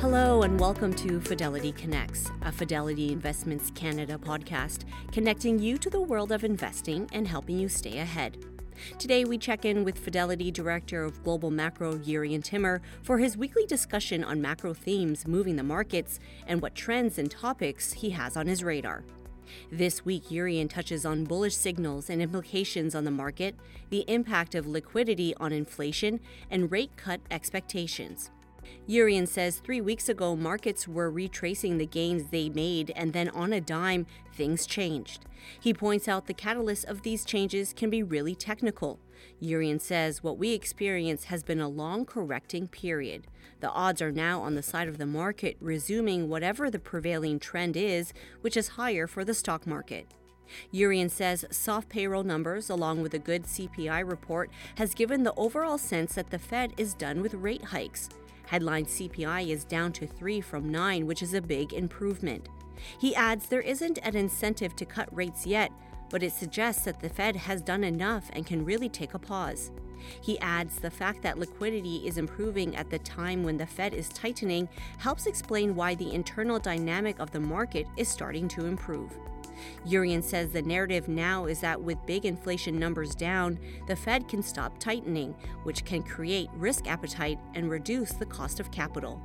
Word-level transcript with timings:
Hello, 0.00 0.42
and 0.42 0.60
welcome 0.60 0.94
to 0.94 1.20
Fidelity 1.20 1.72
Connects, 1.72 2.30
a 2.42 2.52
Fidelity 2.52 3.10
Investments 3.10 3.72
Canada 3.74 4.16
podcast, 4.16 4.84
connecting 5.10 5.58
you 5.58 5.76
to 5.76 5.90
the 5.90 6.00
world 6.00 6.30
of 6.30 6.44
investing 6.44 7.10
and 7.12 7.26
helping 7.26 7.58
you 7.58 7.68
stay 7.68 7.98
ahead. 7.98 8.44
Today, 9.00 9.24
we 9.24 9.38
check 9.38 9.64
in 9.64 9.82
with 9.82 9.98
Fidelity 9.98 10.52
Director 10.52 11.02
of 11.02 11.24
Global 11.24 11.50
Macro, 11.50 11.98
Jurrien 11.98 12.44
Timmer, 12.44 12.80
for 13.02 13.18
his 13.18 13.36
weekly 13.36 13.66
discussion 13.66 14.22
on 14.22 14.40
macro 14.40 14.72
themes 14.72 15.26
moving 15.26 15.56
the 15.56 15.64
markets 15.64 16.20
and 16.46 16.62
what 16.62 16.76
trends 16.76 17.18
and 17.18 17.28
topics 17.28 17.94
he 17.94 18.10
has 18.10 18.36
on 18.36 18.46
his 18.46 18.62
radar. 18.62 19.02
This 19.72 20.04
week, 20.04 20.28
Jurrien 20.28 20.70
touches 20.70 21.04
on 21.04 21.24
bullish 21.24 21.56
signals 21.56 22.08
and 22.08 22.22
implications 22.22 22.94
on 22.94 23.02
the 23.02 23.10
market, 23.10 23.56
the 23.90 24.04
impact 24.06 24.54
of 24.54 24.64
liquidity 24.64 25.34
on 25.38 25.52
inflation, 25.52 26.20
and 26.52 26.70
rate 26.70 26.92
cut 26.96 27.20
expectations. 27.32 28.30
Jurrien 28.88 29.28
says 29.28 29.58
three 29.58 29.80
weeks 29.80 30.08
ago, 30.08 30.34
markets 30.34 30.88
were 30.88 31.10
retracing 31.10 31.78
the 31.78 31.86
gains 31.86 32.30
they 32.30 32.48
made, 32.48 32.92
and 32.96 33.12
then 33.12 33.28
on 33.30 33.52
a 33.52 33.60
dime, 33.60 34.06
things 34.32 34.66
changed. 34.66 35.26
He 35.60 35.74
points 35.74 36.08
out 36.08 36.26
the 36.26 36.34
catalyst 36.34 36.84
of 36.86 37.02
these 37.02 37.24
changes 37.24 37.72
can 37.72 37.90
be 37.90 38.02
really 38.02 38.34
technical. 38.34 38.98
Jurrien 39.42 39.80
says 39.80 40.22
what 40.22 40.38
we 40.38 40.52
experience 40.52 41.24
has 41.24 41.42
been 41.42 41.60
a 41.60 41.68
long 41.68 42.04
correcting 42.04 42.68
period. 42.68 43.26
The 43.60 43.70
odds 43.70 44.00
are 44.00 44.12
now 44.12 44.40
on 44.40 44.54
the 44.54 44.62
side 44.62 44.88
of 44.88 44.98
the 44.98 45.06
market, 45.06 45.56
resuming 45.60 46.28
whatever 46.28 46.70
the 46.70 46.78
prevailing 46.78 47.38
trend 47.38 47.76
is, 47.76 48.12
which 48.40 48.56
is 48.56 48.68
higher 48.68 49.06
for 49.06 49.24
the 49.24 49.34
stock 49.34 49.66
market. 49.66 50.06
Jurrien 50.72 51.10
says 51.10 51.44
soft 51.50 51.88
payroll 51.88 52.22
numbers, 52.22 52.70
along 52.70 53.02
with 53.02 53.14
a 53.14 53.18
good 53.18 53.44
CPI 53.44 54.08
report, 54.08 54.50
has 54.76 54.94
given 54.94 55.22
the 55.22 55.34
overall 55.34 55.78
sense 55.78 56.14
that 56.14 56.30
the 56.30 56.38
Fed 56.38 56.72
is 56.76 56.94
done 56.94 57.20
with 57.20 57.34
rate 57.34 57.64
hikes. 57.64 58.08
Headline 58.48 58.86
CPI 58.86 59.50
is 59.50 59.64
down 59.64 59.92
to 59.92 60.06
3 60.06 60.40
from 60.40 60.70
9, 60.70 61.06
which 61.06 61.22
is 61.22 61.34
a 61.34 61.42
big 61.42 61.74
improvement. 61.74 62.48
He 62.98 63.14
adds 63.14 63.46
there 63.46 63.60
isn't 63.60 63.98
an 64.02 64.16
incentive 64.16 64.74
to 64.76 64.86
cut 64.86 65.14
rates 65.14 65.46
yet, 65.46 65.70
but 66.08 66.22
it 66.22 66.32
suggests 66.32 66.84
that 66.84 67.00
the 67.00 67.10
Fed 67.10 67.36
has 67.36 67.60
done 67.60 67.84
enough 67.84 68.30
and 68.32 68.46
can 68.46 68.64
really 68.64 68.88
take 68.88 69.12
a 69.12 69.18
pause. 69.18 69.70
He 70.22 70.38
adds 70.38 70.76
the 70.76 70.90
fact 70.90 71.20
that 71.22 71.38
liquidity 71.38 72.06
is 72.06 72.16
improving 72.16 72.74
at 72.74 72.88
the 72.88 73.00
time 73.00 73.42
when 73.42 73.58
the 73.58 73.66
Fed 73.66 73.92
is 73.92 74.08
tightening 74.08 74.66
helps 74.96 75.26
explain 75.26 75.74
why 75.74 75.94
the 75.94 76.14
internal 76.14 76.58
dynamic 76.58 77.18
of 77.18 77.30
the 77.30 77.40
market 77.40 77.86
is 77.98 78.08
starting 78.08 78.48
to 78.48 78.64
improve. 78.64 79.12
Jurrien 79.86 80.22
says 80.22 80.50
the 80.50 80.62
narrative 80.62 81.08
now 81.08 81.46
is 81.46 81.60
that 81.60 81.80
with 81.80 82.04
big 82.06 82.24
inflation 82.24 82.78
numbers 82.78 83.14
down, 83.14 83.58
the 83.86 83.96
Fed 83.96 84.28
can 84.28 84.42
stop 84.42 84.78
tightening, 84.78 85.34
which 85.62 85.84
can 85.84 86.02
create 86.02 86.48
risk 86.54 86.86
appetite 86.86 87.38
and 87.54 87.70
reduce 87.70 88.12
the 88.12 88.26
cost 88.26 88.60
of 88.60 88.70
capital. 88.70 89.22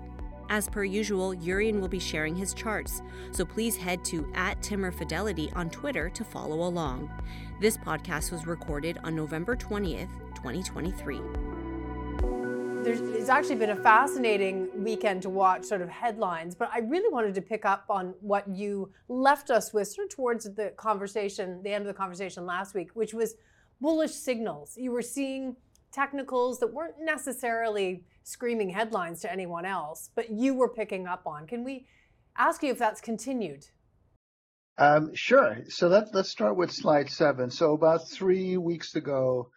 As 0.50 0.68
per 0.68 0.84
usual, 0.84 1.34
Jurrien 1.34 1.80
will 1.80 1.88
be 1.88 2.00
sharing 2.00 2.36
his 2.36 2.54
charts, 2.54 3.02
so 3.32 3.46
please 3.46 3.78
head 3.78 4.04
to 4.06 4.32
at 4.36 4.62
Timmer 4.62 4.92
Fidelity 4.92 5.52
on 5.56 5.70
Twitter 5.70 6.10
to 6.10 6.24
follow 6.24 6.68
along. 6.68 7.10
This 7.60 7.78
podcast 7.78 8.32
was 8.32 8.46
recorded 8.46 9.00
on 9.04 9.16
November 9.16 9.56
20th, 9.56 10.10
2023. 10.36 11.63
There's, 12.84 13.00
it's 13.00 13.30
actually 13.30 13.56
been 13.56 13.70
a 13.70 13.78
fascinating 13.78 14.84
weekend 14.84 15.22
to 15.22 15.30
watch 15.30 15.64
sort 15.64 15.82
of 15.82 15.88
headlines, 15.88 16.54
but 16.54 16.70
I 16.74 16.80
really 16.80 17.12
wanted 17.14 17.34
to 17.36 17.42
pick 17.42 17.64
up 17.64 17.86
on 17.90 18.14
what 18.20 18.46
you 18.50 18.92
left 19.08 19.50
us 19.52 19.72
with 19.72 19.88
sort 19.88 20.08
of 20.08 20.14
towards 20.14 20.44
the 20.54 20.74
conversation, 20.76 21.64
the 21.64 21.72
end 21.72 21.84
of 21.84 21.88
the 21.88 21.94
conversation 21.94 22.46
last 22.46 22.76
week, 22.76 22.90
which 22.94 23.14
was 23.14 23.36
bullish 23.80 24.12
signals. 24.12 24.76
You 24.78 24.92
were 24.92 25.02
seeing 25.02 25.56
technicals 25.94 26.60
that 26.60 26.74
weren't 26.74 26.96
necessarily 27.00 28.04
screaming 28.24 28.70
headlines 28.70 29.22
to 29.22 29.32
anyone 29.32 29.66
else, 29.66 30.10
but 30.14 30.30
you 30.30 30.54
were 30.54 30.68
picking 30.68 31.08
up 31.08 31.26
on. 31.26 31.48
Can 31.48 31.64
we 31.64 31.86
ask 32.38 32.64
you 32.64 32.72
if 32.72 32.80
that's 32.80 33.00
continued? 33.00 33.66
Um, 34.78 35.16
sure. 35.16 35.60
So 35.70 35.88
let, 35.88 36.14
let's 36.14 36.32
start 36.32 36.58
with 36.58 36.72
slide 36.72 37.10
seven. 37.10 37.50
So 37.50 37.76
about 37.76 38.10
three 38.10 38.58
weeks 38.58 38.96
ago, 38.96 39.52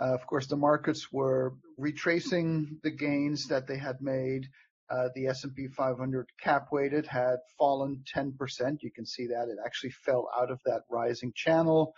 of 0.00 0.26
course, 0.26 0.46
the 0.46 0.56
markets 0.56 1.12
were 1.12 1.54
retracing 1.76 2.78
the 2.82 2.90
gains 2.90 3.46
that 3.48 3.66
they 3.66 3.76
had 3.76 4.00
made. 4.00 4.48
Uh, 4.88 5.08
the 5.14 5.26
S&P 5.28 5.68
500 5.68 6.26
cap 6.42 6.68
weighted 6.72 7.06
had 7.06 7.36
fallen 7.58 8.02
10%. 8.12 8.82
You 8.82 8.90
can 8.90 9.06
see 9.06 9.26
that 9.26 9.48
it 9.48 9.58
actually 9.64 9.90
fell 9.90 10.28
out 10.36 10.50
of 10.50 10.58
that 10.64 10.82
rising 10.90 11.32
channel. 11.36 11.94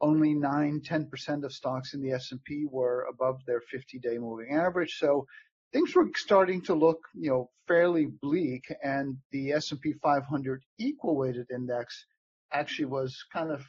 Only 0.00 0.34
9, 0.34 0.82
10% 0.82 1.44
of 1.44 1.52
stocks 1.52 1.94
in 1.94 2.02
the 2.02 2.10
S&P 2.10 2.66
were 2.70 3.06
above 3.08 3.40
their 3.46 3.62
50-day 3.72 4.18
moving 4.18 4.54
average. 4.54 4.98
So 4.98 5.26
things 5.72 5.94
were 5.94 6.10
starting 6.14 6.60
to 6.62 6.74
look, 6.74 6.98
you 7.14 7.30
know, 7.30 7.50
fairly 7.66 8.06
bleak, 8.06 8.64
and 8.82 9.16
the 9.30 9.52
S&P 9.52 9.94
500 10.02 10.62
equal 10.78 11.16
weighted 11.16 11.46
index 11.50 12.04
actually 12.52 12.86
was 12.86 13.24
kind 13.32 13.50
of 13.50 13.64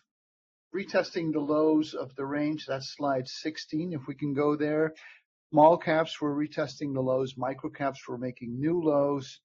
retesting 0.75 1.31
the 1.31 1.39
lows 1.39 1.93
of 1.93 2.15
the 2.15 2.25
range. 2.25 2.65
That's 2.65 2.95
slide 2.95 3.27
16. 3.27 3.93
If 3.93 4.07
we 4.07 4.15
can 4.15 4.33
go 4.33 4.55
there. 4.55 4.93
Small 5.51 5.77
caps 5.77 6.19
were 6.19 6.35
retesting 6.35 6.93
the 6.93 7.01
lows. 7.01 7.35
Micro 7.37 7.69
caps 7.69 8.07
were 8.07 8.17
making 8.17 8.59
new 8.59 8.81
lows. 8.81 9.39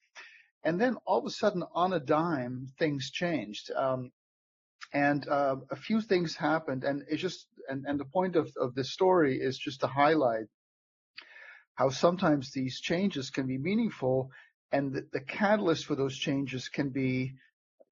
And 0.65 0.81
then 0.81 0.97
all 1.07 1.19
of 1.19 1.27
a 1.27 1.31
sudden, 1.31 1.63
on 1.75 1.93
a 1.93 2.01
dime, 2.01 2.69
things 2.79 3.11
changed. 3.11 3.71
Um, 3.71 4.11
and 4.93 5.27
uh, 5.29 5.57
a 5.71 5.77
few 5.77 6.01
things 6.01 6.37
happened. 6.37 6.85
And 6.85 7.05
it's 7.09 7.23
just, 7.23 7.47
and, 7.69 7.85
and 7.87 7.99
the 7.99 8.05
point 8.05 8.37
of, 8.37 8.51
of 8.61 8.75
this 8.75 8.93
story 8.93 9.41
is 9.41 9.59
just 9.59 9.81
to 9.81 9.87
highlight 9.87 10.47
how 11.75 11.89
sometimes 11.89 12.51
these 12.51 12.81
changes 12.81 13.31
can 13.31 13.47
be 13.47 13.59
meaningful 13.59 14.31
and 14.73 14.93
the, 14.93 15.07
the 15.13 15.21
catalyst 15.21 15.87
for 15.87 15.95
those 15.95 16.17
changes 16.17 16.69
can 16.69 16.91
be 16.91 17.35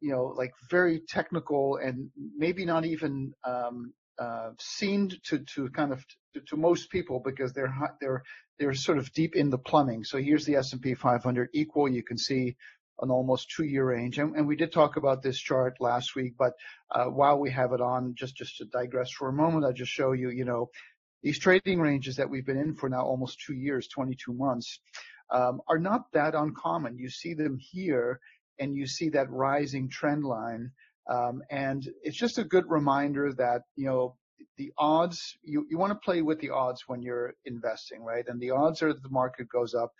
you 0.01 0.13
know, 0.13 0.35
like 0.37 0.53
very 0.71 1.01
technical 1.01 1.77
and 1.77 2.11
maybe 2.37 2.65
not 2.65 2.85
even 2.85 3.33
um, 3.45 3.93
uh, 4.19 4.51
seen 4.59 5.11
to, 5.25 5.39
to 5.55 5.69
kind 5.71 5.93
of 5.93 6.05
to, 6.35 6.41
to, 6.49 6.57
most 6.57 6.91
people 6.91 7.21
because 7.25 7.53
they're 7.53 7.75
they're 8.01 8.23
they're 8.59 8.75
sort 8.75 8.99
of 8.99 9.13
deep 9.13 9.35
in 9.35 9.51
the 9.51 9.59
plumbing. 9.59 10.05
So 10.05 10.19
here's 10.19 10.45
the 10.45 10.57
S&P 10.57 10.95
500 10.95 11.49
equal. 11.55 11.89
You 11.89 12.03
can 12.03 12.19
see 12.19 12.57
an 13.01 13.11
almost 13.11 13.51
two-year 13.57 13.87
range, 13.87 14.19
and, 14.19 14.37
and, 14.37 14.47
we 14.47 14.57
did 14.57 14.73
talk 14.73 14.97
about 14.97 15.23
this 15.23 15.39
chart 15.39 15.77
last 15.81 16.15
week. 16.15 16.35
But 16.39 16.53
uh, 16.91 17.07
while 17.07 17.39
we 17.39 17.51
have 17.51 17.73
it 17.73 17.81
on, 17.81 18.15
just 18.15 18.37
just 18.37 18.59
to 18.59 18.67
digress 18.67 19.11
for 19.11 19.29
a 19.29 19.33
moment, 19.33 19.65
I'll 19.65 19.73
just 19.73 19.91
show 19.91 20.13
you, 20.13 20.29
you 20.29 20.45
know, 20.45 20.69
these 21.23 21.39
trading 21.39 21.81
ranges 21.81 22.17
that 22.17 22.29
we've 22.29 22.45
been 22.45 22.59
in 22.59 22.75
for 22.75 22.89
now 22.89 23.03
almost 23.03 23.41
two 23.41 23.55
years, 23.55 23.89
22 23.89 24.35
months, 24.35 24.81
um, 25.31 25.61
are 25.69 25.79
not 25.79 26.13
that 26.13 26.35
uncommon. 26.35 26.99
You 26.99 27.09
see 27.09 27.35
them 27.35 27.59
here 27.59 28.21
and 28.61 28.77
you 28.77 28.87
see 28.87 29.09
that 29.09 29.31
rising 29.31 29.89
trend 29.89 30.25
line. 30.25 30.71
Um, 31.11 31.43
and 31.51 31.83
it's 32.03 32.19
just 32.19 32.39
a 32.39 32.45
good 32.45 32.65
reminder 32.69 33.33
that, 33.33 33.63
you 33.75 33.87
know, 33.87 34.17
the 34.59 34.73
odds, 34.79 35.39
you, 35.43 35.67
you 35.69 35.79
want 35.79 35.93
to 35.93 35.99
play 36.05 36.23
with 36.23 36.39
the 36.41 36.51
odds 36.51 36.83
when 36.87 37.03
you're 37.03 37.35
investing, 37.47 38.03
right? 38.03 38.25
And 38.29 38.41
the 38.41 38.51
odds 38.51 38.83
are 38.83 38.93
that 38.93 39.03
the 39.03 39.09
market 39.09 39.49
goes 39.49 39.75
up 39.75 39.91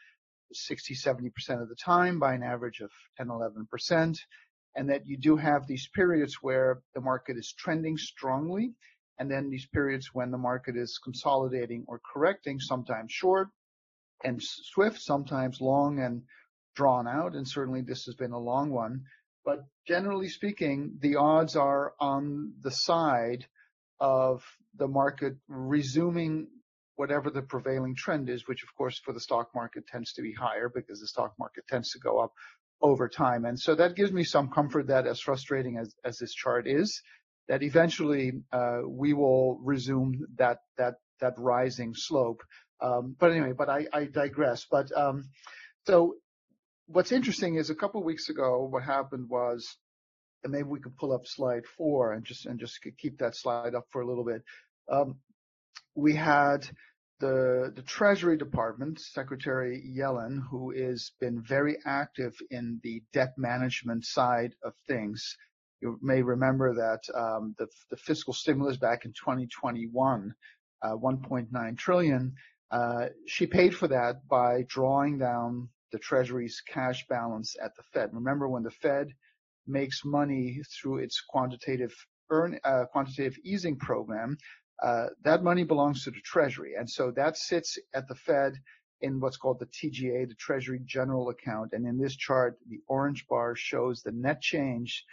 60, 0.53 0.95
70% 0.95 1.63
of 1.63 1.69
the 1.69 1.75
time 1.75 2.21
by 2.21 2.35
an 2.35 2.43
average 2.43 2.81
of 2.81 2.91
10, 3.17 3.29
11%. 3.29 4.17
And 4.77 4.89
that 4.91 5.07
you 5.07 5.17
do 5.17 5.37
have 5.37 5.67
these 5.67 5.89
periods 5.95 6.37
where 6.43 6.83
the 6.95 7.01
market 7.01 7.37
is 7.37 7.55
trending 7.59 7.97
strongly. 7.97 8.75
And 9.19 9.31
then 9.31 9.51
these 9.51 9.67
periods 9.67 10.11
when 10.13 10.31
the 10.31 10.39
market 10.39 10.77
is 10.77 11.01
consolidating 11.03 11.85
or 11.89 12.01
correcting, 12.13 12.61
sometimes 12.61 13.11
short 13.13 13.49
and 14.23 14.41
swift, 14.43 15.01
sometimes 15.01 15.61
long 15.61 16.01
and 16.01 16.23
drawn 16.75 17.07
out, 17.09 17.35
and 17.35 17.47
certainly 17.47 17.83
this 17.83 18.05
has 18.05 18.15
been 18.15 18.33
a 18.33 18.39
long 18.39 18.71
one. 18.71 19.03
But 19.45 19.65
generally 19.87 20.29
speaking, 20.29 20.99
the 21.01 21.17
odds 21.17 21.57
are 21.57 21.95
on 21.99 22.55
the 22.61 22.71
side 22.71 23.47
of 23.99 24.43
the 24.77 24.89
market 24.89 25.35
resuming 25.49 26.49
whatever 26.97 27.31
the 27.31 27.43
prevailing 27.43 27.95
trend 27.97 28.29
is, 28.29 28.47
which 28.47 28.63
of 28.63 28.69
course 28.77 28.99
for 28.99 29.13
the 29.13 29.21
stock 29.21 29.49
market 29.55 29.87
tends 29.87 30.13
to 30.13 30.23
be 30.23 30.35
higher 30.35 30.71
because 30.75 31.01
the 31.01 31.07
stock 31.07 31.33
market 31.39 31.65
tends 31.67 31.91
to 31.91 31.99
go 31.99 32.19
up 32.19 32.33
over 32.83 33.09
time. 33.09 33.45
And 33.45 33.59
so 33.59 33.75
that 33.75 33.97
gives 33.97 34.13
me 34.13 34.25
some 34.25 34.49
comfort 34.49 34.89
that 34.89 35.07
as 35.07 35.21
frustrating 35.21 35.79
as, 35.79 35.95
as 36.05 36.19
this 36.19 36.35
chart 36.35 36.67
is, 36.67 37.03
that 37.49 37.63
eventually 37.63 38.33
uh, 38.53 38.81
we 38.87 39.13
will 39.13 39.59
resume 39.63 40.27
that 40.37 40.59
that 40.79 40.95
that 41.21 41.35
rising 41.37 41.95
slope. 41.95 42.43
Um, 42.81 43.17
but 43.19 43.33
anyway, 43.33 43.53
but 43.57 43.69
I, 43.69 43.87
I 43.93 44.05
digress. 44.05 44.67
But 44.71 44.91
um, 44.97 45.25
so 45.87 46.15
what's 46.93 47.13
interesting 47.13 47.57
is 47.57 47.71
a 47.71 47.75
couple 47.75 48.01
of 48.01 48.07
weeks 48.07 48.29
ago, 48.29 48.67
what 48.71 48.83
happened 48.83 49.29
was, 49.29 49.77
and 50.43 50.53
maybe 50.53 50.65
we 50.65 50.81
could 50.81 50.97
pull 50.97 51.13
up 51.13 51.27
slide 51.27 51.65
four 51.77 52.13
and 52.13 52.25
just 52.25 52.47
and 52.47 52.59
just 52.59 52.81
keep 52.99 53.19
that 53.19 53.37
slide 53.37 53.75
up 53.75 53.87
for 53.91 54.01
a 54.01 54.07
little 54.07 54.25
bit. 54.25 54.43
Um, 54.91 55.17
we 55.95 56.15
had 56.15 56.67
the 57.21 57.73
the 57.75 57.83
Treasury 57.83 58.37
Department, 58.37 59.01
Secretary 59.01 59.83
Yellen, 59.97 60.41
who 60.51 60.73
has 60.73 61.13
been 61.21 61.43
very 61.43 61.77
active 61.85 62.35
in 62.51 62.81
the 62.83 63.03
debt 63.13 63.35
management 63.37 64.05
side 64.05 64.55
of 64.65 64.73
things. 64.89 65.37
You 65.81 65.99
may 66.03 66.23
remember 66.23 66.75
that 66.75 67.03
um, 67.15 67.55
the 67.59 67.69
the 67.91 67.97
fiscal 67.97 68.33
stimulus 68.33 68.79
back 68.79 69.05
in 69.05 69.13
2021, 69.13 70.35
uh, 70.83 70.89
1.9 70.89 71.79
trillion. 71.79 72.35
Uh, 72.71 73.07
she 73.27 73.47
paid 73.47 73.75
for 73.75 73.89
that 73.89 74.27
by 74.29 74.65
drawing 74.69 75.19
down 75.19 75.69
the 75.93 75.99
Treasury's 75.99 76.61
cash 76.61 77.07
balance 77.09 77.57
at 77.63 77.75
the 77.77 77.83
Fed. 77.93 78.11
Remember, 78.13 78.49
when 78.49 78.63
the 78.63 78.71
Fed 78.71 79.13
makes 79.67 80.05
money 80.05 80.61
through 80.71 80.99
its 80.99 81.21
quantitative 81.21 81.95
earn, 82.31 82.59
uh, 82.65 82.85
quantitative 82.93 83.39
easing 83.45 83.77
program, 83.77 84.37
uh, 84.83 85.09
that 85.23 85.43
money 85.43 85.65
belongs 85.65 86.05
to 86.05 86.11
the 86.11 86.21
Treasury, 86.25 86.75
and 86.79 86.89
so 86.89 87.11
that 87.11 87.37
sits 87.37 87.79
at 87.95 88.09
the 88.09 88.15
Fed 88.15 88.55
in 89.03 89.21
what's 89.21 89.37
called 89.37 89.59
the 89.59 89.67
TGA, 89.67 90.29
the 90.29 90.35
Treasury 90.35 90.81
General 90.85 91.31
Account. 91.31 91.73
And 91.73 91.87
in 91.87 91.99
this 91.99 92.17
chart, 92.17 92.59
the 92.69 92.81
orange 92.87 93.27
bar 93.29 93.57
shows 93.57 94.03
the 94.03 94.13
net 94.13 94.41
change 94.41 95.05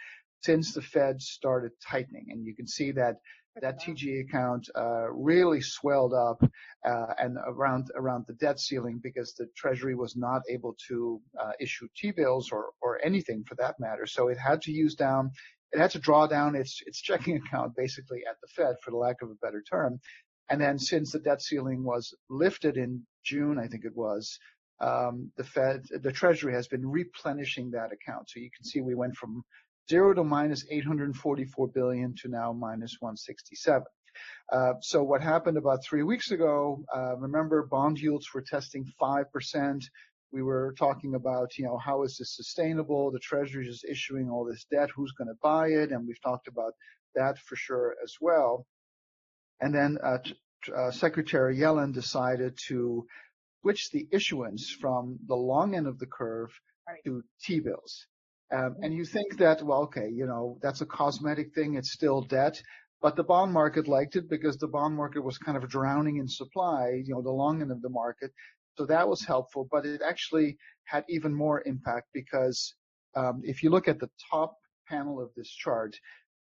since 0.42 0.72
the 0.72 0.82
Fed 0.82 1.20
started 1.20 1.72
tightening, 1.80 2.26
and 2.30 2.44
you 2.44 2.54
can 2.54 2.66
see 2.66 2.92
that 2.92 3.16
that 3.60 3.80
TGA 3.80 4.28
account 4.28 4.68
uh, 4.74 5.10
really 5.10 5.60
swelled 5.60 6.14
up 6.14 6.42
uh, 6.84 7.14
and 7.18 7.36
around 7.46 7.90
around 7.94 8.24
the 8.26 8.34
debt 8.34 8.60
ceiling 8.60 9.00
because 9.02 9.34
the 9.34 9.46
Treasury 9.56 9.94
was 9.94 10.16
not 10.16 10.42
able 10.48 10.76
to 10.88 11.20
uh, 11.40 11.52
issue 11.60 11.88
T-bills 11.96 12.50
or 12.52 12.70
or 12.80 13.04
anything 13.04 13.44
for 13.44 13.54
that 13.56 13.76
matter. 13.78 14.06
So 14.06 14.28
it 14.28 14.38
had 14.38 14.62
to 14.62 14.72
use 14.72 14.94
down, 14.94 15.30
it 15.72 15.78
had 15.78 15.90
to 15.92 15.98
draw 15.98 16.26
down 16.26 16.54
its 16.54 16.82
its 16.86 17.00
checking 17.00 17.36
account 17.36 17.74
basically 17.76 18.22
at 18.28 18.36
the 18.40 18.48
Fed, 18.48 18.76
for 18.82 18.90
the 18.90 18.96
lack 18.96 19.22
of 19.22 19.30
a 19.30 19.34
better 19.46 19.62
term. 19.62 20.00
And 20.50 20.60
then 20.60 20.78
since 20.78 21.12
the 21.12 21.18
debt 21.18 21.42
ceiling 21.42 21.84
was 21.84 22.14
lifted 22.30 22.76
in 22.76 23.02
June, 23.22 23.58
I 23.58 23.66
think 23.66 23.84
it 23.84 23.94
was, 23.94 24.38
um, 24.80 25.30
the 25.36 25.44
Fed, 25.44 25.84
the 26.02 26.12
Treasury 26.12 26.54
has 26.54 26.68
been 26.68 26.88
replenishing 26.88 27.70
that 27.72 27.92
account. 27.92 28.30
So 28.30 28.40
you 28.40 28.50
can 28.56 28.64
see 28.64 28.80
we 28.80 28.94
went 28.94 29.16
from 29.16 29.44
zero 29.90 30.14
to 30.14 30.24
minus 30.24 30.64
844 30.70 31.68
billion 31.68 32.14
to 32.22 32.28
now 32.28 32.52
minus 32.52 32.96
167. 33.00 33.82
Uh, 34.52 34.72
so 34.80 35.02
what 35.02 35.22
happened 35.22 35.56
about 35.56 35.84
three 35.84 36.02
weeks 36.02 36.30
ago? 36.30 36.84
Uh, 36.94 37.16
remember, 37.16 37.66
bond 37.66 37.98
yields 37.98 38.32
were 38.34 38.42
testing 38.42 38.84
five 38.98 39.30
percent. 39.32 39.84
We 40.32 40.42
were 40.42 40.74
talking 40.78 41.14
about, 41.14 41.56
you 41.56 41.64
know, 41.64 41.78
how 41.78 42.02
is 42.02 42.18
this 42.18 42.36
sustainable? 42.36 43.10
The 43.10 43.18
Treasury 43.18 43.66
is 43.66 43.84
issuing 43.88 44.28
all 44.28 44.44
this 44.44 44.66
debt. 44.70 44.90
Who's 44.94 45.12
going 45.12 45.28
to 45.28 45.38
buy 45.42 45.68
it? 45.68 45.90
And 45.90 46.06
we've 46.06 46.20
talked 46.20 46.48
about 46.48 46.74
that 47.14 47.38
for 47.38 47.56
sure 47.56 47.96
as 48.02 48.14
well. 48.20 48.66
And 49.60 49.74
then 49.74 49.98
uh, 50.02 50.18
uh, 50.76 50.90
Secretary 50.90 51.56
Yellen 51.56 51.92
decided 51.92 52.58
to 52.68 53.06
switch 53.62 53.90
the 53.90 54.06
issuance 54.12 54.70
from 54.70 55.18
the 55.26 55.34
long 55.34 55.74
end 55.74 55.86
of 55.86 55.98
the 55.98 56.06
curve 56.06 56.50
right. 56.86 57.00
to 57.04 57.22
T-bills. 57.42 58.06
Um, 58.50 58.76
and 58.82 58.94
you 58.94 59.04
think 59.04 59.36
that, 59.38 59.62
well, 59.62 59.82
okay, 59.82 60.08
you 60.10 60.26
know, 60.26 60.58
that's 60.62 60.80
a 60.80 60.86
cosmetic 60.86 61.54
thing. 61.54 61.74
It's 61.74 61.92
still 61.92 62.22
debt. 62.22 62.60
But 63.00 63.14
the 63.14 63.22
bond 63.22 63.52
market 63.52 63.86
liked 63.86 64.16
it 64.16 64.28
because 64.28 64.56
the 64.56 64.66
bond 64.66 64.96
market 64.96 65.22
was 65.22 65.38
kind 65.38 65.56
of 65.56 65.68
drowning 65.68 66.16
in 66.16 66.26
supply, 66.26 67.02
you 67.04 67.14
know, 67.14 67.22
the 67.22 67.30
long 67.30 67.60
end 67.62 67.70
of 67.70 67.82
the 67.82 67.90
market. 67.90 68.32
So 68.76 68.86
that 68.86 69.08
was 69.08 69.24
helpful, 69.24 69.68
but 69.70 69.86
it 69.86 70.00
actually 70.04 70.56
had 70.84 71.04
even 71.08 71.34
more 71.34 71.62
impact 71.66 72.08
because 72.12 72.74
um, 73.14 73.42
if 73.44 73.62
you 73.62 73.70
look 73.70 73.88
at 73.88 74.00
the 74.00 74.10
top 74.30 74.56
panel 74.88 75.20
of 75.20 75.30
this 75.36 75.50
chart, 75.50 75.94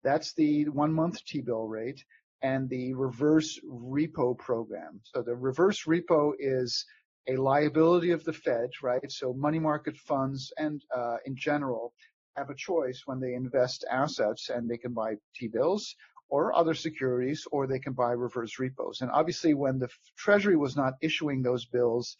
that's 0.02 0.34
the 0.34 0.68
one 0.68 0.92
month 0.92 1.24
T-bill 1.24 1.66
rate 1.66 2.04
and 2.42 2.68
the 2.68 2.92
reverse 2.94 3.58
repo 3.66 4.36
program. 4.36 5.00
So 5.04 5.22
the 5.22 5.34
reverse 5.34 5.84
repo 5.84 6.32
is 6.38 6.84
a 7.28 7.36
liability 7.36 8.10
of 8.10 8.24
the 8.24 8.32
Fed, 8.32 8.70
right? 8.82 9.10
So 9.10 9.32
money 9.32 9.58
market 9.58 9.96
funds 9.96 10.52
and 10.58 10.82
uh, 10.94 11.16
in 11.24 11.36
general 11.36 11.92
have 12.36 12.50
a 12.50 12.54
choice 12.54 13.02
when 13.06 13.20
they 13.20 13.34
invest 13.34 13.84
assets 13.90 14.50
and 14.50 14.68
they 14.68 14.76
can 14.76 14.92
buy 14.92 15.14
T-bills 15.36 15.94
or 16.28 16.56
other 16.56 16.74
securities 16.74 17.46
or 17.52 17.66
they 17.66 17.78
can 17.78 17.92
buy 17.92 18.12
reverse 18.12 18.58
repos. 18.58 19.00
And 19.00 19.10
obviously 19.10 19.54
when 19.54 19.78
the 19.78 19.88
Treasury 20.16 20.56
was 20.56 20.76
not 20.76 20.94
issuing 21.00 21.42
those 21.42 21.64
bills 21.64 22.16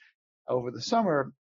over 0.48 0.70
the 0.70 0.82
summer, 0.82 1.32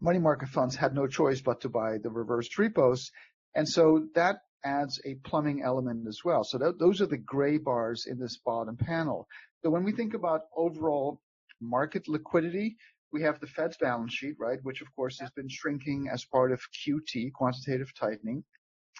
money 0.00 0.18
market 0.18 0.48
funds 0.48 0.76
had 0.76 0.94
no 0.94 1.06
choice 1.06 1.40
but 1.40 1.60
to 1.62 1.68
buy 1.68 1.98
the 1.98 2.10
reverse 2.10 2.58
repos. 2.58 3.10
And 3.54 3.68
so 3.68 4.08
that 4.14 4.40
adds 4.64 5.00
a 5.04 5.14
plumbing 5.24 5.62
element 5.62 6.06
as 6.06 6.20
well. 6.24 6.44
So 6.44 6.58
th- 6.58 6.74
those 6.78 7.00
are 7.00 7.06
the 7.06 7.18
gray 7.18 7.58
bars 7.58 8.06
in 8.06 8.18
this 8.18 8.38
bottom 8.44 8.76
panel. 8.76 9.26
So 9.62 9.70
when 9.70 9.84
we 9.84 9.92
think 9.92 10.14
about 10.14 10.42
overall 10.56 11.20
market 11.60 12.08
liquidity, 12.08 12.76
we 13.12 13.22
have 13.22 13.40
the 13.40 13.46
Fed's 13.46 13.76
balance 13.76 14.14
sheet, 14.14 14.36
right, 14.38 14.58
which 14.62 14.80
of 14.80 14.94
course 14.96 15.20
has 15.20 15.30
been 15.30 15.48
shrinking 15.48 16.08
as 16.12 16.24
part 16.24 16.52
of 16.52 16.60
QT, 16.72 17.32
quantitative 17.32 17.92
tightening. 17.94 18.44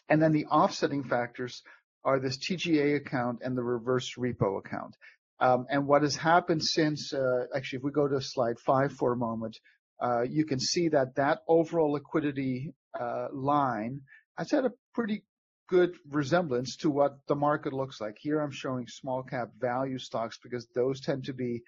And 0.08 0.22
then 0.22 0.32
the 0.32 0.46
offsetting 0.46 1.04
factors 1.04 1.62
are 2.04 2.18
this 2.18 2.38
TGA 2.38 2.96
account 2.96 3.40
and 3.42 3.56
the 3.56 3.62
reverse 3.62 4.14
repo 4.18 4.58
account. 4.58 4.96
Um, 5.40 5.66
and 5.70 5.86
what 5.86 6.02
has 6.02 6.16
happened 6.16 6.62
since, 6.62 7.12
uh, 7.12 7.46
actually, 7.54 7.78
if 7.78 7.82
we 7.82 7.90
go 7.90 8.06
to 8.06 8.20
slide 8.20 8.58
five 8.58 8.92
for 8.92 9.12
a 9.12 9.16
moment, 9.16 9.58
uh, 10.00 10.22
you 10.22 10.44
can 10.44 10.60
see 10.60 10.88
that 10.88 11.14
that 11.16 11.40
overall 11.48 11.92
liquidity 11.92 12.74
uh, 12.98 13.28
line 13.32 14.02
has 14.36 14.50
had 14.50 14.64
a 14.64 14.72
pretty 14.94 15.24
good 15.68 15.94
resemblance 16.10 16.76
to 16.76 16.90
what 16.90 17.18
the 17.28 17.34
market 17.34 17.72
looks 17.72 18.00
like. 18.00 18.16
Here 18.20 18.40
I'm 18.40 18.50
showing 18.50 18.86
small 18.88 19.22
cap 19.22 19.50
value 19.58 19.98
stocks 19.98 20.38
because 20.42 20.66
those 20.74 21.00
tend 21.00 21.24
to 21.24 21.32
be 21.32 21.62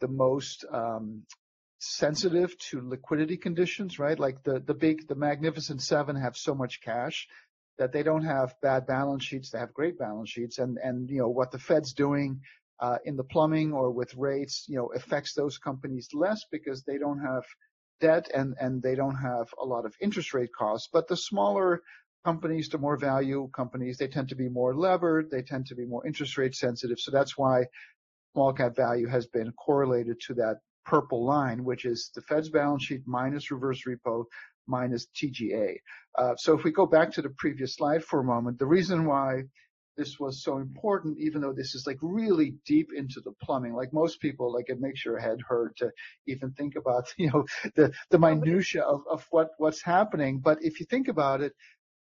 the 0.00 0.08
most 0.08 0.64
um, 0.70 1.22
sensitive 1.88 2.56
to 2.70 2.80
liquidity 2.88 3.36
conditions, 3.36 3.98
right? 3.98 4.18
Like 4.18 4.42
the 4.42 4.60
the 4.60 4.74
big 4.74 5.08
the 5.08 5.14
magnificent 5.14 5.82
seven 5.82 6.16
have 6.16 6.36
so 6.36 6.54
much 6.54 6.80
cash 6.80 7.26
that 7.78 7.92
they 7.92 8.02
don't 8.02 8.24
have 8.24 8.54
bad 8.62 8.86
balance 8.86 9.24
sheets. 9.24 9.50
They 9.50 9.58
have 9.58 9.74
great 9.74 9.98
balance 9.98 10.30
sheets, 10.30 10.58
and 10.58 10.78
and 10.82 11.08
you 11.10 11.18
know 11.18 11.28
what 11.28 11.50
the 11.50 11.58
Fed's 11.58 11.92
doing 11.92 12.40
uh, 12.80 12.98
in 13.04 13.16
the 13.16 13.24
plumbing 13.24 13.72
or 13.72 13.90
with 13.90 14.14
rates, 14.14 14.66
you 14.68 14.76
know, 14.76 14.90
affects 14.94 15.34
those 15.34 15.58
companies 15.58 16.08
less 16.12 16.44
because 16.50 16.82
they 16.82 16.98
don't 16.98 17.20
have 17.20 17.44
debt 18.00 18.30
and 18.34 18.54
and 18.60 18.82
they 18.82 18.94
don't 18.94 19.16
have 19.16 19.48
a 19.60 19.64
lot 19.64 19.86
of 19.86 19.94
interest 20.00 20.34
rate 20.34 20.52
costs. 20.56 20.88
But 20.92 21.08
the 21.08 21.16
smaller 21.16 21.82
companies, 22.24 22.68
the 22.68 22.78
more 22.78 22.96
value 22.96 23.48
companies, 23.54 23.98
they 23.98 24.08
tend 24.08 24.28
to 24.30 24.34
be 24.34 24.48
more 24.48 24.74
levered, 24.74 25.30
they 25.30 25.42
tend 25.42 25.66
to 25.66 25.74
be 25.74 25.86
more 25.86 26.06
interest 26.06 26.36
rate 26.36 26.54
sensitive. 26.54 26.98
So 26.98 27.10
that's 27.10 27.38
why 27.38 27.66
small 28.34 28.52
cap 28.52 28.76
value 28.76 29.06
has 29.06 29.26
been 29.26 29.52
correlated 29.52 30.20
to 30.26 30.34
that 30.34 30.56
purple 30.86 31.24
line, 31.24 31.64
which 31.64 31.84
is 31.84 32.10
the 32.14 32.22
Fed's 32.22 32.48
balance 32.48 32.84
sheet 32.84 33.02
minus 33.06 33.50
reverse 33.50 33.82
repo 33.86 34.24
minus 34.66 35.06
TGA. 35.14 35.76
Uh, 36.16 36.34
so 36.36 36.56
if 36.56 36.64
we 36.64 36.72
go 36.72 36.86
back 36.86 37.12
to 37.12 37.22
the 37.22 37.30
previous 37.30 37.74
slide 37.74 38.04
for 38.04 38.20
a 38.20 38.24
moment, 38.24 38.58
the 38.58 38.66
reason 38.66 39.04
why 39.04 39.42
this 39.96 40.20
was 40.20 40.42
so 40.42 40.58
important, 40.58 41.18
even 41.18 41.40
though 41.40 41.52
this 41.52 41.74
is 41.74 41.86
like 41.86 41.98
really 42.02 42.54
deep 42.66 42.90
into 42.94 43.20
the 43.20 43.32
plumbing, 43.42 43.74
like 43.74 43.92
most 43.92 44.20
people, 44.20 44.52
like 44.52 44.68
it 44.68 44.80
makes 44.80 45.04
your 45.04 45.18
head 45.18 45.38
hurt 45.46 45.76
to 45.78 45.90
even 46.26 46.52
think 46.52 46.76
about, 46.76 47.04
you 47.16 47.30
know, 47.30 47.44
the, 47.74 47.92
the 48.10 48.18
minutia 48.18 48.82
of, 48.82 49.02
of 49.10 49.26
what, 49.30 49.50
what's 49.58 49.82
happening. 49.82 50.40
But 50.40 50.58
if 50.62 50.80
you 50.80 50.86
think 50.86 51.08
about 51.08 51.40
it, 51.40 51.52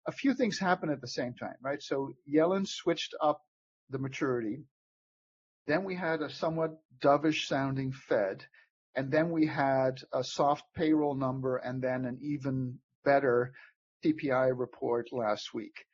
a 0.08 0.12
few 0.12 0.34
things 0.34 0.58
happen 0.58 0.90
at 0.90 1.02
the 1.02 1.08
same 1.08 1.34
time, 1.34 1.56
right? 1.62 1.82
So 1.82 2.14
Yellen 2.32 2.68
switched 2.68 3.16
up 3.22 3.42
the 3.90 4.00
maturity. 4.00 4.64
Then 5.68 5.84
we 5.84 5.96
had 5.96 6.22
a 6.22 6.30
somewhat 6.30 6.72
dovish 7.00 7.48
sounding 7.48 7.92
Fed. 7.92 8.46
And 9.00 9.10
then 9.10 9.30
we 9.32 9.46
had 9.46 10.02
a 10.12 10.26
soft 10.26 10.66
payroll 10.76 11.16
number 11.16 11.56
and 11.56 11.82
then 11.82 12.04
an 12.04 12.20
even 12.22 12.80
better 13.06 13.54
CPI 14.04 14.52
report 14.54 15.14
last 15.14 15.54
week. 15.54 15.86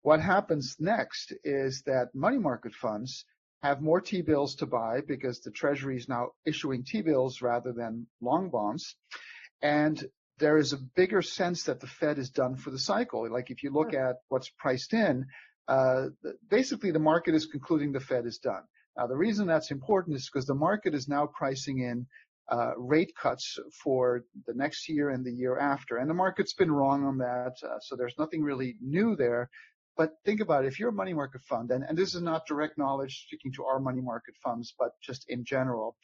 What 0.00 0.22
happens 0.22 0.74
next 0.80 1.34
is 1.44 1.82
that 1.82 2.14
money 2.14 2.38
market 2.38 2.72
funds 2.72 3.26
have 3.62 3.82
more 3.82 4.00
T-bills 4.00 4.54
to 4.56 4.66
buy 4.66 5.02
because 5.06 5.40
the 5.40 5.50
Treasury 5.50 5.98
is 5.98 6.08
now 6.08 6.28
issuing 6.46 6.84
T-bills 6.84 7.42
rather 7.42 7.74
than 7.74 8.06
long 8.22 8.48
bonds. 8.48 8.96
And 9.60 10.02
there 10.38 10.56
is 10.56 10.72
a 10.72 10.78
bigger 10.96 11.20
sense 11.20 11.64
that 11.64 11.80
the 11.80 11.86
Fed 11.86 12.18
is 12.18 12.30
done 12.30 12.56
for 12.56 12.70
the 12.70 12.78
cycle. 12.78 13.30
Like 13.30 13.50
if 13.50 13.62
you 13.62 13.72
look 13.74 13.92
at 13.92 14.22
what's 14.30 14.48
priced 14.48 14.94
in, 14.94 15.26
uh, 15.68 16.06
basically 16.48 16.92
the 16.92 16.98
market 16.98 17.34
is 17.34 17.44
concluding 17.44 17.92
the 17.92 18.00
Fed 18.00 18.24
is 18.24 18.38
done. 18.38 18.62
Now 18.96 19.06
the 19.06 19.18
reason 19.18 19.46
that's 19.46 19.70
important 19.70 20.16
is 20.16 20.30
because 20.32 20.46
the 20.46 20.54
market 20.54 20.94
is 20.94 21.08
now 21.08 21.26
pricing 21.26 21.80
in 21.80 22.06
uh, 22.50 22.72
rate 22.76 23.12
cuts 23.20 23.58
for 23.82 24.24
the 24.46 24.54
next 24.54 24.88
year 24.88 25.10
and 25.10 25.24
the 25.24 25.32
year 25.32 25.58
after. 25.58 25.98
And 25.98 26.08
the 26.08 26.14
market's 26.14 26.54
been 26.54 26.70
wrong 26.70 27.04
on 27.04 27.18
that, 27.18 27.54
uh, 27.62 27.78
so 27.80 27.96
there's 27.96 28.18
nothing 28.18 28.42
really 28.42 28.76
new 28.80 29.16
there. 29.16 29.50
But 29.96 30.12
think 30.24 30.40
about 30.40 30.64
it, 30.64 30.68
if 30.68 30.78
you're 30.78 30.90
a 30.90 30.92
money 30.92 31.12
market 31.12 31.42
fund, 31.42 31.70
and, 31.72 31.84
and 31.84 31.98
this 31.98 32.14
is 32.14 32.22
not 32.22 32.46
direct 32.46 32.78
knowledge 32.78 33.24
speaking 33.26 33.52
to 33.54 33.64
our 33.64 33.80
money 33.80 34.00
market 34.00 34.34
funds, 34.44 34.74
but 34.78 34.92
just 35.02 35.24
in 35.28 35.44
general, 35.44 35.96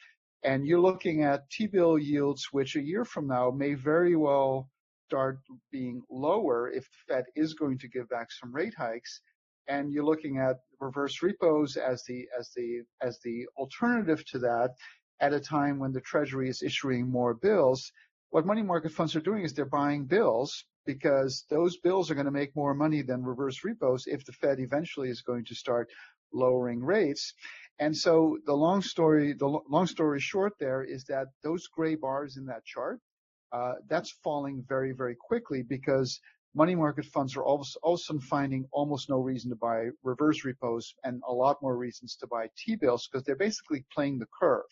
and 0.43 0.67
you're 0.67 0.81
looking 0.81 1.23
at 1.23 1.49
T-bill 1.49 1.97
yields, 1.97 2.49
which 2.51 2.75
a 2.75 2.81
year 2.81 3.05
from 3.05 3.27
now 3.27 3.49
may 3.49 3.73
very 3.73 4.15
well 4.15 4.69
start 5.07 5.39
being 5.71 6.01
lower 6.09 6.69
if 6.69 6.83
the 6.83 7.13
Fed 7.13 7.23
is 7.35 7.53
going 7.53 7.77
to 7.79 7.87
give 7.87 8.09
back 8.09 8.27
some 8.31 8.53
rate 8.53 8.73
hikes, 8.77 9.21
and 9.67 9.91
you're 9.91 10.03
looking 10.03 10.37
at 10.37 10.57
reverse 10.79 11.23
repos 11.23 11.77
as 11.77 12.03
the 12.07 12.27
as 12.37 12.51
the 12.55 12.81
as 13.01 13.19
the 13.23 13.47
alternative 13.57 14.23
to 14.25 14.39
that, 14.39 14.71
at 15.19 15.33
a 15.33 15.39
time 15.39 15.79
when 15.79 15.91
the 15.91 16.01
Treasury 16.01 16.49
is 16.49 16.61
issuing 16.61 17.09
more 17.09 17.33
bills, 17.33 17.91
what 18.29 18.45
money 18.45 18.61
market 18.61 18.91
funds 18.91 19.15
are 19.15 19.21
doing 19.21 19.43
is 19.43 19.53
they're 19.53 19.65
buying 19.65 20.05
bills 20.05 20.65
because 20.85 21.45
those 21.49 21.77
bills 21.77 22.11
are 22.11 22.15
going 22.15 22.25
to 22.25 22.31
make 22.31 22.55
more 22.55 22.73
money 22.73 23.01
than 23.01 23.23
reverse 23.23 23.63
repos 23.63 24.05
if 24.07 24.25
the 24.25 24.33
Fed 24.33 24.59
eventually 24.59 25.09
is 25.09 25.21
going 25.21 25.45
to 25.45 25.55
start 25.55 25.89
lowering 26.33 26.83
rates. 26.83 27.33
And 27.79 27.95
so 27.95 28.37
the 28.45 28.53
long 28.53 28.81
story, 28.81 29.33
the 29.33 29.47
long 29.69 29.87
story 29.87 30.19
short 30.19 30.53
there 30.59 30.83
is 30.83 31.05
that 31.05 31.27
those 31.43 31.67
gray 31.67 31.95
bars 31.95 32.37
in 32.37 32.45
that 32.45 32.65
chart, 32.65 32.99
uh, 33.51 33.73
that's 33.87 34.11
falling 34.23 34.63
very, 34.67 34.91
very 34.91 35.15
quickly 35.15 35.63
because 35.63 36.19
money 36.55 36.73
market 36.73 37.05
funds 37.05 37.35
are 37.35 37.43
all, 37.43 37.65
all 37.83 37.93
of 37.93 37.99
a 37.99 38.03
sudden 38.03 38.21
finding 38.21 38.65
almost 38.71 39.09
no 39.09 39.19
reason 39.19 39.49
to 39.49 39.55
buy 39.55 39.89
reverse 40.03 40.45
repos 40.45 40.95
and 41.03 41.21
a 41.27 41.33
lot 41.33 41.61
more 41.61 41.75
reasons 41.75 42.15
to 42.15 42.27
buy 42.27 42.49
T-bills 42.57 43.07
because 43.07 43.25
they're 43.25 43.35
basically 43.35 43.85
playing 43.93 44.19
the 44.19 44.27
curve. 44.39 44.65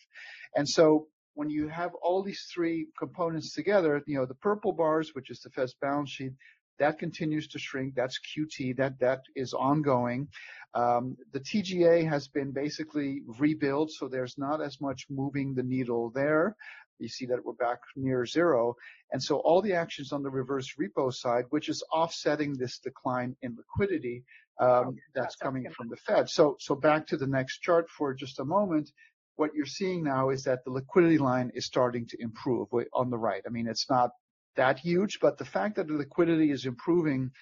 And 0.56 0.68
so 0.68 1.08
when 1.34 1.50
you 1.50 1.68
have 1.68 1.92
all 2.02 2.22
these 2.22 2.48
three 2.52 2.86
components 2.98 3.52
together, 3.52 4.02
you 4.06 4.16
know, 4.16 4.24
the 4.24 4.34
purple 4.34 4.72
bars, 4.72 5.10
which 5.14 5.30
is 5.30 5.40
the 5.40 5.50
Fed's 5.50 5.74
balance 5.74 6.10
sheet, 6.10 6.32
that 6.78 6.98
continues 6.98 7.48
to 7.48 7.58
shrink. 7.58 7.94
That's 7.94 8.18
QT. 8.18 8.76
That 8.76 8.98
that 9.00 9.20
is 9.36 9.54
ongoing. 9.54 10.28
Um, 10.74 11.16
the 11.32 11.38
TGA 11.38 12.08
has 12.08 12.26
been 12.26 12.50
basically 12.50 13.22
rebuilt, 13.38 13.92
so 13.92 14.08
there's 14.08 14.36
not 14.38 14.60
as 14.60 14.80
much 14.80 15.06
moving 15.08 15.54
the 15.54 15.62
needle 15.62 16.10
there. 16.10 16.56
You 16.98 17.08
see 17.08 17.26
that 17.26 17.44
we're 17.44 17.52
back 17.54 17.80
near 17.96 18.24
zero. 18.24 18.76
And 19.12 19.22
so 19.22 19.38
all 19.38 19.62
the 19.62 19.74
actions 19.74 20.12
on 20.12 20.22
the 20.22 20.30
reverse 20.30 20.74
repo 20.80 21.12
side, 21.12 21.44
which 21.50 21.68
is 21.68 21.82
offsetting 21.92 22.56
this 22.56 22.78
decline 22.78 23.36
in 23.42 23.56
liquidity, 23.56 24.24
um, 24.60 24.96
that's 25.14 25.36
coming 25.36 25.68
from 25.76 25.88
the 25.88 25.96
Fed. 25.96 26.28
So, 26.28 26.56
so 26.60 26.74
back 26.74 27.06
to 27.08 27.16
the 27.16 27.26
next 27.26 27.58
chart 27.58 27.88
for 27.90 28.14
just 28.14 28.38
a 28.40 28.44
moment. 28.44 28.90
What 29.36 29.50
you're 29.54 29.66
seeing 29.66 30.04
now 30.04 30.30
is 30.30 30.44
that 30.44 30.64
the 30.64 30.70
liquidity 30.70 31.18
line 31.18 31.50
is 31.54 31.66
starting 31.66 32.06
to 32.06 32.16
improve 32.22 32.68
on 32.92 33.10
the 33.10 33.18
right. 33.18 33.42
I 33.44 33.50
mean, 33.50 33.66
it's 33.66 33.90
not 33.90 34.10
that 34.56 34.78
huge, 34.78 35.18
but 35.20 35.38
the 35.38 35.44
fact 35.44 35.76
that 35.76 35.88
the 35.88 35.94
liquidity 35.94 36.52
is 36.52 36.66
improving 36.66 37.32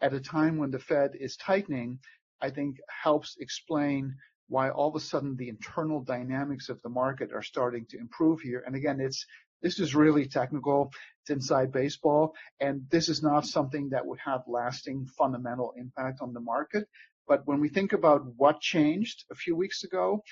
at 0.00 0.12
a 0.12 0.20
time 0.20 0.58
when 0.58 0.70
the 0.70 0.78
Fed 0.78 1.12
is 1.18 1.36
tightening, 1.36 1.98
I 2.40 2.50
think 2.50 2.76
helps 3.02 3.36
explain 3.40 4.14
why 4.48 4.70
all 4.70 4.88
of 4.88 4.94
a 4.96 5.00
sudden 5.00 5.36
the 5.36 5.48
internal 5.48 6.00
dynamics 6.00 6.68
of 6.68 6.80
the 6.82 6.88
market 6.88 7.32
are 7.32 7.42
starting 7.42 7.86
to 7.86 7.98
improve 7.98 8.40
here. 8.40 8.62
And 8.66 8.74
again, 8.74 9.00
it's 9.00 9.24
this 9.62 9.80
is 9.80 9.94
really 9.94 10.26
technical. 10.26 10.92
It's 11.22 11.30
inside 11.30 11.72
baseball, 11.72 12.34
and 12.60 12.82
this 12.90 13.08
is 13.08 13.22
not 13.22 13.44
something 13.44 13.88
that 13.90 14.06
would 14.06 14.20
have 14.20 14.42
lasting 14.46 15.06
fundamental 15.06 15.74
impact 15.76 16.20
on 16.20 16.32
the 16.32 16.40
market. 16.40 16.86
But 17.26 17.46
when 17.46 17.60
we 17.60 17.68
think 17.68 17.92
about 17.92 18.24
what 18.36 18.60
changed 18.60 19.24
a 19.30 19.34
few 19.34 19.56
weeks 19.56 19.84
ago, 19.84 20.22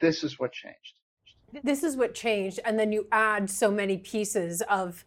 this 0.00 0.24
is 0.24 0.38
what 0.38 0.52
changed. 0.52 0.98
This 1.62 1.82
is 1.82 1.96
what 1.96 2.14
changed, 2.14 2.60
and 2.64 2.78
then 2.78 2.92
you 2.92 3.06
add 3.12 3.48
so 3.48 3.70
many 3.70 3.98
pieces 3.98 4.62
of 4.62 5.04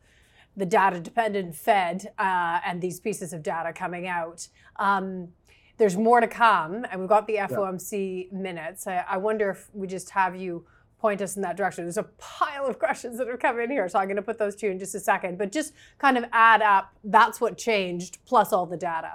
the 0.57 0.65
data 0.65 0.99
dependent 1.01 1.53
Fed 1.55 2.13
uh, 2.17 2.59
and 2.65 2.81
these 2.81 2.99
pieces 2.99 3.33
of 3.33 3.43
data 3.43 3.73
coming 3.73 4.07
out. 4.07 4.47
Um, 4.77 5.29
there's 5.77 5.97
more 5.97 6.21
to 6.21 6.27
come, 6.27 6.85
and 6.89 6.99
we've 6.99 7.09
got 7.09 7.27
the 7.27 7.35
FOMC 7.35 8.27
yeah. 8.31 8.37
minutes. 8.37 8.87
I, 8.87 9.03
I, 9.07 9.17
wonder 9.17 9.49
if 9.49 9.69
we 9.73 9.87
just 9.87 10.09
have 10.11 10.35
you 10.35 10.65
point 10.99 11.21
us 11.21 11.35
in 11.35 11.41
that 11.41 11.57
direction. 11.57 11.83
There's 11.83 11.97
a 11.97 12.03
pile 12.17 12.65
of 12.65 12.79
questions 12.79 13.17
that 13.17 13.27
have 13.27 13.39
come 13.39 13.59
in 13.59 13.69
here, 13.69 13.87
so 13.89 13.99
I'm 13.99 14.07
going 14.07 14.15
to 14.15 14.21
put 14.21 14.37
those 14.37 14.55
to 14.57 14.65
you 14.67 14.71
in 14.71 14.79
just 14.79 14.95
a 14.95 14.99
second. 14.99 15.37
But 15.37 15.51
just 15.51 15.73
kind 15.97 16.17
of 16.17 16.25
add 16.31 16.61
up 16.61 16.93
that's 17.03 17.41
what 17.41 17.57
changed 17.57 18.19
plus 18.25 18.53
all 18.53 18.65
the 18.65 18.77
data. 18.77 19.13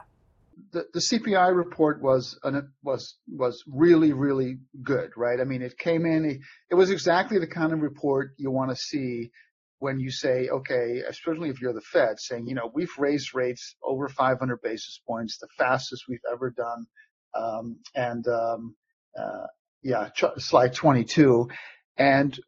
The, 0.73 0.87
the 0.93 1.01
CPI 1.01 1.57
report 1.57 2.01
was 2.03 2.39
an, 2.45 2.71
was 2.85 3.17
was 3.29 3.65
really 3.67 4.13
really 4.13 4.59
good, 4.83 5.11
right? 5.17 5.41
I 5.41 5.45
mean, 5.45 5.63
it 5.63 5.79
came 5.79 6.05
in. 6.05 6.25
It, 6.25 6.39
it 6.71 6.75
was 6.75 6.91
exactly 6.91 7.39
the 7.39 7.47
kind 7.47 7.73
of 7.73 7.81
report 7.81 8.35
you 8.37 8.51
want 8.51 8.71
to 8.71 8.77
see 8.77 9.31
when 9.81 9.99
you 9.99 10.11
say, 10.11 10.49
okay, 10.49 11.03
especially 11.09 11.51
if 11.51 11.61
you're 11.61 11.73
the 11.73 11.81
Fed, 11.81 12.21
saying, 12.21 12.47
you 12.47 12.55
know, 12.55 12.71
we've 12.73 12.97
raised 12.99 13.35
rates 13.35 13.75
over 13.83 14.09
500 14.09 14.63
basis 14.63 15.01
points, 15.07 15.39
the 15.39 15.49
fastest 15.59 16.05
we've 16.09 16.21
ever 16.31 16.51
done. 16.51 16.87
Um, 17.35 17.79
and 17.95 18.27
um, 18.29 18.77
uh, 19.19 19.47
yeah, 19.83 20.11
ch- 20.11 20.39
slide 20.39 20.75
22. 20.75 21.49
And 21.97 22.39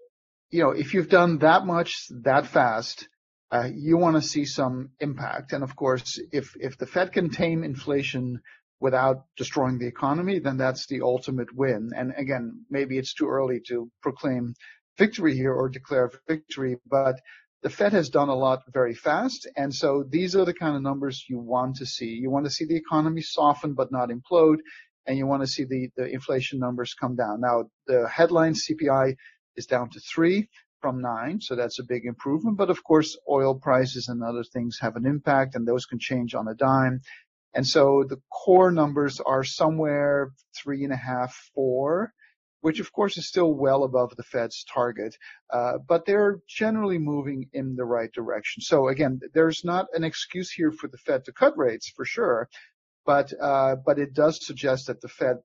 you 0.50 0.62
know, 0.62 0.70
if 0.70 0.94
you've 0.94 1.08
done 1.08 1.38
that 1.38 1.64
much 1.64 2.06
that 2.24 2.46
fast, 2.46 3.08
uh, 3.50 3.68
you 3.74 3.96
want 3.96 4.16
to 4.16 4.22
see 4.22 4.44
some 4.44 4.90
impact. 5.00 5.52
And 5.52 5.64
of 5.64 5.74
course, 5.74 6.20
if 6.30 6.54
if 6.60 6.78
the 6.78 6.86
Fed 6.86 7.12
can 7.12 7.30
tame 7.30 7.64
inflation 7.64 8.40
without 8.78 9.24
destroying 9.36 9.78
the 9.78 9.86
economy, 9.86 10.40
then 10.40 10.58
that's 10.58 10.86
the 10.86 11.00
ultimate 11.00 11.54
win. 11.54 11.90
And 11.96 12.12
again, 12.16 12.64
maybe 12.68 12.98
it's 12.98 13.14
too 13.14 13.28
early 13.28 13.60
to 13.68 13.90
proclaim 14.02 14.54
victory 14.98 15.36
here 15.36 15.52
or 15.52 15.68
declare 15.68 16.10
victory, 16.28 16.76
but 16.88 17.20
the 17.62 17.70
Fed 17.70 17.92
has 17.92 18.10
done 18.10 18.28
a 18.28 18.34
lot 18.34 18.62
very 18.72 18.94
fast. 18.94 19.48
And 19.56 19.72
so 19.74 20.04
these 20.08 20.34
are 20.34 20.44
the 20.44 20.54
kind 20.54 20.76
of 20.76 20.82
numbers 20.82 21.24
you 21.28 21.38
want 21.38 21.76
to 21.76 21.86
see. 21.86 22.08
You 22.08 22.30
want 22.30 22.44
to 22.44 22.50
see 22.50 22.64
the 22.64 22.76
economy 22.76 23.22
soften 23.22 23.74
but 23.74 23.92
not 23.92 24.10
implode, 24.10 24.58
and 25.06 25.16
you 25.16 25.26
want 25.26 25.42
to 25.42 25.46
see 25.46 25.64
the, 25.64 25.88
the 25.96 26.06
inflation 26.06 26.58
numbers 26.58 26.94
come 26.94 27.14
down. 27.14 27.40
Now, 27.40 27.64
the 27.86 28.08
headline 28.08 28.54
CPI 28.54 29.16
is 29.56 29.66
down 29.66 29.90
to 29.90 30.00
three 30.00 30.48
from 30.80 31.00
nine, 31.00 31.40
so 31.40 31.54
that's 31.54 31.78
a 31.78 31.84
big 31.84 32.04
improvement. 32.04 32.56
But 32.56 32.70
of 32.70 32.82
course, 32.82 33.16
oil 33.30 33.54
prices 33.54 34.08
and 34.08 34.22
other 34.24 34.42
things 34.42 34.78
have 34.80 34.96
an 34.96 35.06
impact, 35.06 35.54
and 35.54 35.66
those 35.66 35.86
can 35.86 36.00
change 36.00 36.34
on 36.34 36.48
a 36.48 36.54
dime. 36.54 37.00
And 37.54 37.66
so 37.66 38.04
the 38.08 38.20
core 38.32 38.72
numbers 38.72 39.20
are 39.20 39.44
somewhere 39.44 40.32
three 40.56 40.82
and 40.82 40.92
a 40.92 40.96
half, 40.96 41.50
four 41.54 42.12
which 42.62 42.80
of 42.80 42.92
course 42.92 43.18
is 43.18 43.28
still 43.28 43.52
well 43.52 43.84
above 43.84 44.16
the 44.16 44.22
Fed's 44.22 44.64
target, 44.64 45.14
uh, 45.50 45.78
but 45.86 46.06
they're 46.06 46.38
generally 46.48 46.98
moving 46.98 47.50
in 47.52 47.74
the 47.76 47.84
right 47.84 48.10
direction. 48.12 48.62
So 48.62 48.88
again, 48.88 49.20
there's 49.34 49.64
not 49.64 49.86
an 49.92 50.04
excuse 50.04 50.50
here 50.50 50.72
for 50.72 50.88
the 50.88 50.96
Fed 50.96 51.24
to 51.24 51.32
cut 51.32 51.58
rates 51.58 51.92
for 51.94 52.04
sure, 52.04 52.48
but 53.04 53.32
uh, 53.40 53.76
but 53.84 53.98
it 53.98 54.14
does 54.14 54.46
suggest 54.46 54.86
that 54.86 55.00
the 55.00 55.08
Fed 55.08 55.38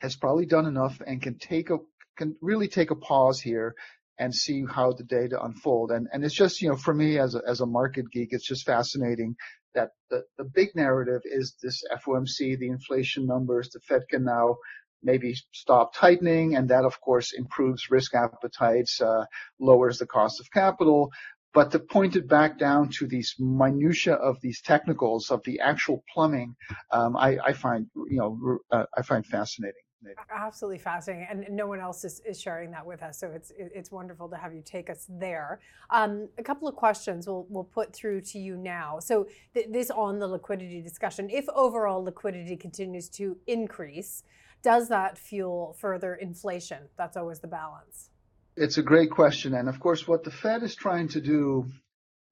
has 0.00 0.14
probably 0.14 0.46
done 0.46 0.66
enough 0.66 1.00
and 1.04 1.22
can 1.22 1.38
take 1.38 1.70
a 1.70 1.78
can 2.16 2.36
really 2.42 2.68
take 2.68 2.90
a 2.90 2.96
pause 2.96 3.40
here 3.40 3.74
and 4.18 4.34
see 4.34 4.64
how 4.68 4.92
the 4.92 5.04
data 5.04 5.42
unfold. 5.42 5.90
And 5.90 6.06
and 6.12 6.22
it's 6.22 6.34
just 6.34 6.60
you 6.60 6.68
know 6.68 6.76
for 6.76 6.92
me 6.92 7.18
as 7.18 7.34
a 7.34 7.40
as 7.48 7.62
a 7.62 7.66
market 7.66 8.10
geek, 8.12 8.28
it's 8.32 8.46
just 8.46 8.66
fascinating 8.66 9.36
that 9.74 9.90
the, 10.10 10.24
the 10.36 10.44
big 10.44 10.68
narrative 10.74 11.22
is 11.24 11.56
this 11.62 11.82
FOMC, 12.04 12.58
the 12.58 12.68
inflation 12.68 13.26
numbers. 13.26 13.70
The 13.70 13.80
Fed 13.80 14.02
can 14.10 14.24
now 14.24 14.56
maybe 15.02 15.34
stop 15.52 15.94
tightening, 15.94 16.56
and 16.56 16.68
that 16.68 16.84
of 16.84 17.00
course 17.00 17.32
improves 17.32 17.90
risk 17.90 18.14
appetites, 18.14 19.00
uh, 19.00 19.24
lowers 19.58 19.98
the 19.98 20.06
cost 20.06 20.40
of 20.40 20.50
capital. 20.52 21.10
But 21.54 21.70
to 21.72 21.78
point 21.78 22.14
it 22.14 22.28
back 22.28 22.58
down 22.58 22.90
to 22.98 23.06
these 23.06 23.34
minutia 23.38 24.14
of 24.14 24.38
these 24.42 24.60
technicals 24.60 25.30
of 25.30 25.42
the 25.44 25.60
actual 25.60 26.04
plumbing, 26.12 26.54
um, 26.92 27.16
I, 27.16 27.38
I, 27.44 27.52
find 27.52 27.86
you 28.10 28.18
know 28.18 28.58
uh, 28.70 28.84
I 28.96 29.02
find 29.02 29.26
fascinating. 29.26 29.87
Absolutely 30.30 30.78
fascinating, 30.78 31.26
and 31.28 31.46
no 31.50 31.66
one 31.66 31.80
else 31.80 32.04
is, 32.04 32.20
is 32.20 32.40
sharing 32.40 32.70
that 32.70 32.86
with 32.86 33.02
us. 33.02 33.18
So 33.18 33.30
it's 33.34 33.52
it's 33.58 33.90
wonderful 33.90 34.28
to 34.28 34.36
have 34.36 34.54
you 34.54 34.62
take 34.64 34.90
us 34.90 35.06
there. 35.08 35.60
Um, 35.90 36.28
a 36.38 36.42
couple 36.42 36.68
of 36.68 36.76
questions 36.76 37.26
we'll 37.26 37.46
we'll 37.48 37.64
put 37.64 37.92
through 37.92 38.20
to 38.22 38.38
you 38.38 38.56
now. 38.56 39.00
So 39.00 39.26
th- 39.54 39.66
this 39.70 39.90
on 39.90 40.20
the 40.20 40.28
liquidity 40.28 40.80
discussion. 40.80 41.28
If 41.30 41.46
overall 41.48 42.04
liquidity 42.04 42.56
continues 42.56 43.08
to 43.10 43.36
increase, 43.48 44.22
does 44.62 44.88
that 44.88 45.18
fuel 45.18 45.76
further 45.80 46.14
inflation? 46.14 46.84
That's 46.96 47.16
always 47.16 47.40
the 47.40 47.48
balance. 47.48 48.10
It's 48.56 48.78
a 48.78 48.82
great 48.82 49.10
question. 49.10 49.54
And 49.54 49.68
of 49.68 49.80
course, 49.80 50.06
what 50.06 50.22
the 50.22 50.30
Fed 50.30 50.62
is 50.62 50.76
trying 50.76 51.08
to 51.08 51.20
do 51.20 51.66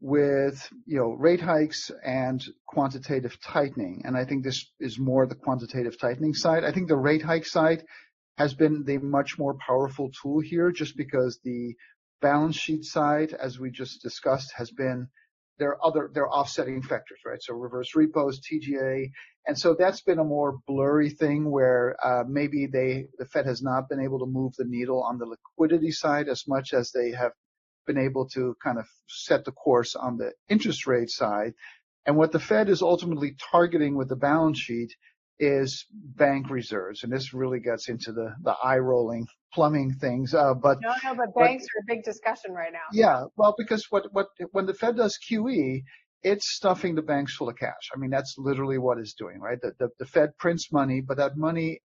with 0.01 0.69
you 0.87 0.99
know 0.99 1.13
rate 1.13 1.41
hikes 1.41 1.91
and 2.05 2.45
quantitative 2.67 3.39
tightening. 3.41 4.03
And 4.05 4.17
i 4.17 4.25
think 4.25 4.45
this 4.45 4.71
is 4.81 4.99
more 4.99 5.27
the 5.27 5.35
quantitative 5.35 5.99
tightening 5.99 6.35
side. 6.35 6.65
I 6.65 6.73
think 6.73 6.89
the 6.89 6.97
rate 6.97 7.23
hike 7.23 7.47
side 7.47 7.85
has 8.39 8.55
been 8.55 8.85
the 8.85 8.99
much 8.99 9.39
more 9.39 9.57
powerful 9.67 10.11
tool 10.23 10.41
here 10.41 10.71
just 10.71 10.97
because 10.97 11.41
the 11.45 11.75
balance 12.21 12.57
sheet 12.57 12.85
side 12.85 13.33
as 13.33 13.59
we 13.59 13.71
just 13.71 14.03
discussed 14.03 14.53
has 14.57 14.71
been 14.71 15.09
there 15.59 15.71
are 15.71 15.87
other 15.87 16.11
there 16.13 16.25
are 16.25 16.33
offsetting 16.33 16.83
factors, 16.83 17.19
right? 17.25 17.43
So 17.43 17.55
reverse 17.55 17.95
repos, 17.95 18.41
TGA, 18.41 19.11
and 19.47 19.59
so 19.59 19.75
that's 19.79 20.03
been 20.03 20.19
a 20.19 20.25
more 20.25 20.59
blurry 20.67 21.11
thing 21.11 21.51
where 21.51 21.97
uh, 22.05 22.25
maybe 22.29 22.67
they 22.67 23.07
the 23.19 23.25
Fed 23.27 23.47
has 23.47 23.63
not 23.63 23.89
been 23.89 24.01
able 24.01 24.19
to 24.19 24.27
move 24.27 24.53
the 24.59 24.67
needle 24.67 25.03
on 25.03 25.19
the 25.19 25.27
liquidity 25.27 25.93
side 25.93 26.29
as 26.29 26.45
much 26.47 26.75
as 26.75 26.93
they 26.93 27.11
have 27.13 27.33
been 27.87 27.99
able 27.99 28.29
to 28.31 28.57
kind 28.63 28.79
of 28.79 28.87
set 29.09 29.45
the 29.45 29.53
course 29.53 29.95
on 29.95 30.17
the 30.17 30.33
interest 30.49 30.87
rate 30.87 31.11
side. 31.11 31.53
And 32.05 32.17
what 32.17 32.33
the 32.33 32.41
Fed 32.41 32.69
is 32.69 32.83
ultimately 32.83 33.35
targeting 33.51 33.97
with 33.97 34.09
the 34.09 34.17
balance 34.17 34.59
sheet 34.61 34.95
is 35.39 35.87
bank 35.93 36.51
reserves, 36.51 37.03
and 37.03 37.13
this 37.13 37.35
really 37.35 37.61
gets 37.61 37.89
into 37.89 38.13
the 38.13 38.35
the 38.43 38.55
eye 38.63 38.79
rolling 38.79 39.27
plumbing 39.53 39.93
things. 39.93 40.35
Uh, 40.35 40.55
but 40.55 40.79
no, 40.81 40.93
no, 41.05 41.15
but 41.15 41.35
banks 41.35 41.65
but, 41.65 41.79
are 41.79 41.95
a 41.95 41.97
big 41.97 42.05
discussion 42.05 42.53
right 42.53 42.73
now. 42.73 42.87
Yeah, 42.93 43.25
well, 43.37 43.55
because 43.57 43.87
what 43.91 44.05
what 44.13 44.29
when 44.53 44.67
the 44.67 44.75
Fed 44.75 44.97
does 44.97 45.19
QE, 45.19 45.83
it's 46.23 46.55
stuffing 46.55 46.95
the 46.95 47.03
banks 47.03 47.35
full 47.37 47.49
of 47.49 47.57
cash. 47.57 47.91
I 47.95 47.99
mean, 47.99 48.11
that's 48.11 48.37
literally 48.39 48.79
what 48.79 48.99
it's 48.99 49.15
doing, 49.15 49.41
right? 49.41 49.59
The 49.61 49.73
the, 49.79 49.89
the 49.99 50.07
Fed 50.07 50.37
prints 50.39 50.73
money, 50.73 51.01
but 51.01 51.17
that 51.19 51.37
money. 51.37 51.81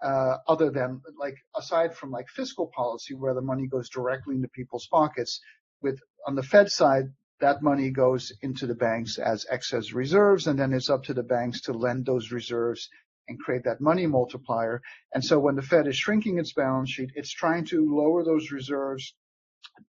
Uh, 0.00 0.36
other 0.46 0.70
than 0.70 1.00
like 1.18 1.34
aside 1.56 1.92
from 1.94 2.12
like 2.12 2.28
fiscal 2.28 2.70
policy 2.74 3.14
where 3.14 3.34
the 3.34 3.40
money 3.40 3.66
goes 3.66 3.88
directly 3.88 4.36
into 4.36 4.46
people's 4.48 4.86
pockets 4.86 5.40
with 5.82 5.98
on 6.24 6.36
the 6.36 6.42
Fed 6.42 6.70
side 6.70 7.06
that 7.40 7.62
money 7.62 7.90
goes 7.90 8.32
into 8.42 8.66
the 8.66 8.74
banks 8.74 9.18
as 9.18 9.46
excess 9.50 9.92
reserves, 9.92 10.46
and 10.46 10.58
then 10.58 10.72
it's 10.72 10.90
up 10.90 11.04
to 11.04 11.14
the 11.14 11.22
banks 11.22 11.62
to 11.62 11.72
lend 11.72 12.04
those 12.04 12.32
reserves 12.32 12.88
and 13.28 13.38
create 13.38 13.64
that 13.64 13.80
money 13.80 14.06
multiplier. 14.06 14.80
And 15.12 15.24
so 15.24 15.38
when 15.38 15.54
the 15.54 15.62
Fed 15.62 15.86
is 15.86 15.96
shrinking 15.96 16.38
its 16.38 16.52
balance 16.52 16.90
sheet, 16.90 17.10
it's 17.14 17.32
trying 17.32 17.66
to 17.66 17.94
lower 17.94 18.24
those 18.24 18.50
reserves 18.50 19.14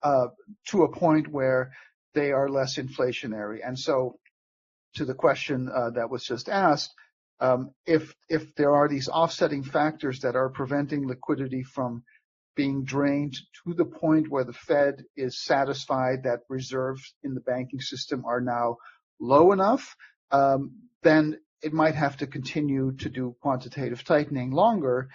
uh, 0.03 0.27
to 0.69 0.83
a 0.83 0.91
point 0.91 1.27
where 1.27 1.71
they 2.13 2.31
are 2.31 2.49
less 2.49 2.77
inflationary. 2.77 3.59
And 3.65 3.77
so, 3.77 4.19
to 4.95 5.05
the 5.05 5.13
question 5.13 5.69
uh, 5.69 5.91
that 5.91 6.09
was 6.09 6.23
just 6.23 6.49
asked, 6.49 6.91
if 7.85 8.15
if 8.29 8.55
there 8.55 8.73
are 8.73 8.87
these 8.87 9.09
offsetting 9.09 9.63
factors 9.63 10.19
that 10.21 10.35
are 10.35 10.49
preventing 10.49 11.07
liquidity 11.07 11.63
from 11.63 12.03
being 12.55 12.83
drained 12.83 13.37
to 13.63 13.73
the 13.73 13.85
point 13.85 14.29
where 14.29 14.43
the 14.43 14.53
Fed 14.53 15.03
is 15.15 15.43
satisfied 15.43 16.23
that 16.23 16.39
reserves 16.49 17.13
in 17.23 17.35
the 17.35 17.41
banking 17.41 17.79
system 17.79 18.25
are 18.25 18.41
now 18.41 18.77
low 19.19 19.51
enough, 19.51 19.95
um, 20.31 20.71
then 21.03 21.39
it 21.61 21.73
might 21.73 21.95
have 21.95 22.17
to 22.17 22.27
continue 22.27 22.91
to 22.93 23.09
do 23.09 23.35
quantitative 23.41 24.03
tightening 24.03 24.51
longer 24.51 25.09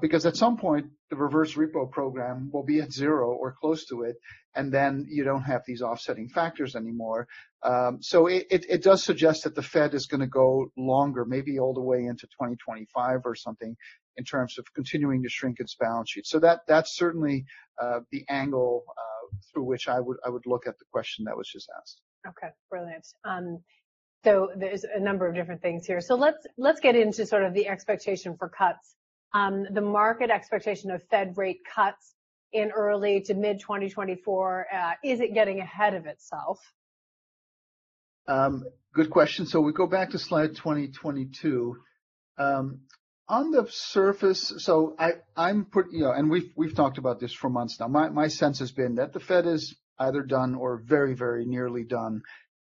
because 0.00 0.26
at 0.26 0.36
some 0.36 0.56
point 0.56 0.86
the 1.10 1.16
reverse 1.16 1.54
repo 1.54 1.90
program 1.90 2.50
will 2.52 2.64
be 2.64 2.80
at 2.80 2.92
zero 2.92 3.32
or 3.32 3.52
close 3.52 3.86
to 3.86 4.02
it, 4.02 4.16
and 4.54 4.72
then 4.72 5.06
you 5.08 5.24
don't 5.24 5.42
have 5.42 5.62
these 5.66 5.82
offsetting 5.82 6.28
factors 6.28 6.74
anymore. 6.76 7.26
Um, 7.62 7.98
so 8.02 8.26
it, 8.26 8.46
it, 8.50 8.66
it, 8.68 8.82
does 8.82 9.04
suggest 9.04 9.44
that 9.44 9.54
the 9.54 9.62
Fed 9.62 9.94
is 9.94 10.06
going 10.06 10.20
to 10.20 10.26
go 10.26 10.72
longer, 10.76 11.24
maybe 11.24 11.58
all 11.58 11.74
the 11.74 11.80
way 11.80 12.04
into 12.06 12.26
2025 12.26 13.20
or 13.24 13.34
something, 13.34 13.76
in 14.16 14.24
terms 14.24 14.58
of 14.58 14.66
continuing 14.74 15.22
to 15.22 15.28
shrink 15.28 15.60
its 15.60 15.74
balance 15.74 16.10
sheet. 16.10 16.26
So 16.26 16.38
that 16.40 16.60
that's 16.66 16.96
certainly 16.96 17.44
uh, 17.80 18.00
the 18.10 18.24
angle 18.28 18.84
uh, 18.88 19.36
through 19.52 19.64
which 19.64 19.88
I 19.88 20.00
would 20.00 20.16
I 20.26 20.30
would 20.30 20.46
look 20.46 20.66
at 20.66 20.78
the 20.78 20.84
question 20.92 21.24
that 21.26 21.36
was 21.36 21.48
just 21.48 21.70
asked. 21.80 22.00
Okay, 22.26 22.48
brilliant. 22.70 23.06
Um, 23.24 23.60
so 24.24 24.50
there's 24.56 24.84
a 24.84 25.00
number 25.00 25.26
of 25.26 25.34
different 25.34 25.62
things 25.62 25.86
here. 25.86 26.00
So 26.00 26.14
let's 26.14 26.46
let's 26.56 26.80
get 26.80 26.96
into 26.96 27.26
sort 27.26 27.44
of 27.44 27.54
the 27.54 27.68
expectation 27.68 28.36
for 28.36 28.48
cuts. 28.48 28.94
Um, 29.34 29.66
the 29.70 29.80
market 29.80 30.30
expectation 30.30 30.90
of 30.90 31.02
Fed 31.08 31.36
rate 31.36 31.60
cuts 31.64 32.14
in 32.52 32.70
early 32.70 33.20
to 33.22 33.34
mid 33.34 33.60
2024. 33.60 34.66
Uh, 34.72 34.92
is 35.02 35.20
it 35.20 35.34
getting 35.34 35.60
ahead 35.60 35.94
of 35.94 36.06
itself? 36.06 36.60
Um, 38.28 38.64
good 38.94 39.10
question. 39.10 39.46
So 39.46 39.60
we 39.60 39.72
go 39.72 39.86
back 39.86 40.10
to 40.10 40.18
slide 40.18 40.54
2022. 40.54 41.76
Um, 42.38 42.80
on 43.28 43.50
the 43.50 43.66
surface, 43.70 44.52
so 44.58 44.94
I, 44.98 45.12
I'm 45.36 45.64
put, 45.64 45.86
you 45.92 46.02
know, 46.02 46.12
and 46.12 46.30
we've 46.30 46.52
we've 46.56 46.74
talked 46.74 46.98
about 46.98 47.18
this 47.18 47.32
for 47.32 47.48
months 47.48 47.80
now. 47.80 47.88
My 47.88 48.10
my 48.10 48.28
sense 48.28 48.58
has 48.58 48.72
been 48.72 48.96
that 48.96 49.12
the 49.12 49.20
Fed 49.20 49.46
is 49.46 49.74
either 49.98 50.22
done 50.22 50.54
or 50.54 50.82
very 50.84 51.14
very 51.14 51.46
nearly 51.46 51.84
done, 51.84 52.22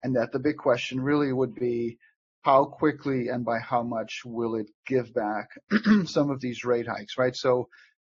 and 0.04 0.16
that 0.16 0.32
the 0.32 0.40
big 0.40 0.58
question 0.58 1.02
really 1.02 1.34
would 1.34 1.56
be 1.56 1.98
how 2.44 2.66
quickly 2.66 3.30
and 3.30 3.44
by 3.44 3.60
how 3.60 3.84
much 3.84 4.22
will 4.26 4.56
it 4.56 4.70
give 4.86 5.14
back 5.14 5.50
some 6.06 6.30
of 6.30 6.40
these 6.42 6.64
rate 6.64 6.88
hikes, 6.88 7.18
right? 7.18 7.36
So, 7.36 7.70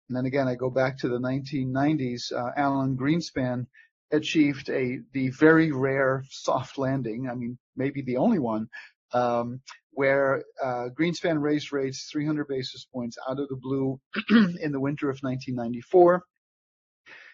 and 0.07 0.15
then 0.15 0.25
again, 0.25 0.47
I 0.47 0.55
go 0.55 0.69
back 0.69 0.99
to 0.99 1.09
the 1.09 1.19
1990s. 1.19 2.31
Uh, 2.31 2.51
Alan 2.55 2.95
Greenspan 2.95 3.65
achieved 4.11 4.69
a 4.69 4.99
the 5.13 5.29
very 5.29 5.71
rare 5.71 6.23
soft 6.29 6.77
landing. 6.77 7.27
I 7.29 7.35
mean, 7.35 7.57
maybe 7.75 8.01
the 8.01 8.17
only 8.17 8.39
one 8.39 8.67
um, 9.13 9.61
where 9.91 10.43
uh, 10.63 10.89
Greenspan 10.97 11.41
raised 11.41 11.71
rates 11.73 12.09
300 12.11 12.47
basis 12.47 12.85
points 12.85 13.17
out 13.27 13.39
of 13.39 13.49
the 13.49 13.59
blue 13.59 13.99
in 14.29 14.71
the 14.71 14.79
winter 14.79 15.09
of 15.09 15.19
1994. 15.21 16.23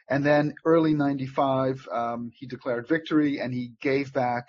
And 0.10 0.24
then 0.24 0.54
early 0.66 0.94
95, 0.94 1.88
um, 1.92 2.32
he 2.34 2.46
declared 2.46 2.88
victory 2.88 3.40
and 3.40 3.54
he 3.54 3.74
gave 3.82 4.14
back 4.14 4.46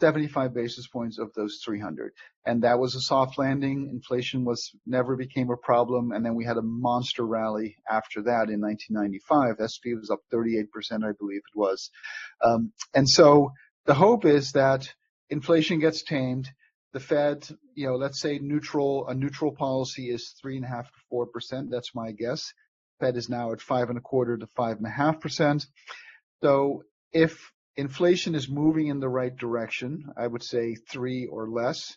75 0.00 0.54
basis 0.54 0.86
points 0.86 1.18
of 1.18 1.32
those 1.34 1.60
300. 1.64 2.12
And 2.46 2.62
that 2.62 2.78
was 2.78 2.94
a 2.94 3.00
soft 3.00 3.38
landing. 3.38 3.88
Inflation 3.90 4.44
was 4.44 4.70
never 4.86 5.16
became 5.16 5.50
a 5.50 5.56
problem. 5.56 6.12
And 6.12 6.24
then 6.24 6.34
we 6.34 6.44
had 6.44 6.56
a 6.56 6.62
monster 6.62 7.26
rally 7.26 7.76
after 7.90 8.22
that 8.22 8.48
in 8.50 8.60
1995. 8.60 9.56
SP 9.58 9.98
was 9.98 10.10
up 10.10 10.20
38%, 10.32 10.66
I 11.04 11.12
believe 11.18 11.40
it 11.40 11.58
was. 11.58 11.90
Um, 12.42 12.72
and 12.94 13.08
so 13.08 13.52
the 13.86 13.94
hope 13.94 14.24
is 14.24 14.52
that 14.52 14.88
inflation 15.30 15.80
gets 15.80 16.02
tamed. 16.02 16.48
The 16.92 17.00
Fed, 17.00 17.46
you 17.74 17.86
know, 17.86 17.96
let's 17.96 18.20
say 18.20 18.38
neutral, 18.38 19.08
a 19.08 19.14
neutral 19.14 19.52
policy 19.52 20.10
is 20.10 20.34
three 20.40 20.56
and 20.56 20.64
a 20.64 20.68
half 20.68 20.86
to 20.86 20.98
four 21.10 21.26
percent. 21.26 21.70
That's 21.70 21.94
my 21.94 22.12
guess. 22.12 22.52
Fed 23.00 23.16
is 23.16 23.28
now 23.28 23.52
at 23.52 23.60
five 23.60 23.90
and 23.90 23.98
a 23.98 24.00
quarter 24.00 24.36
to 24.36 24.46
five 24.46 24.78
and 24.78 24.86
a 24.86 24.90
half 24.90 25.20
percent. 25.20 25.66
So 26.42 26.84
if 27.12 27.52
inflation 27.78 28.34
is 28.34 28.48
moving 28.48 28.88
in 28.88 28.98
the 28.98 29.08
right 29.08 29.34
direction, 29.34 30.12
I 30.16 30.26
would 30.26 30.42
say 30.42 30.74
three 30.74 31.26
or 31.26 31.48
less, 31.48 31.96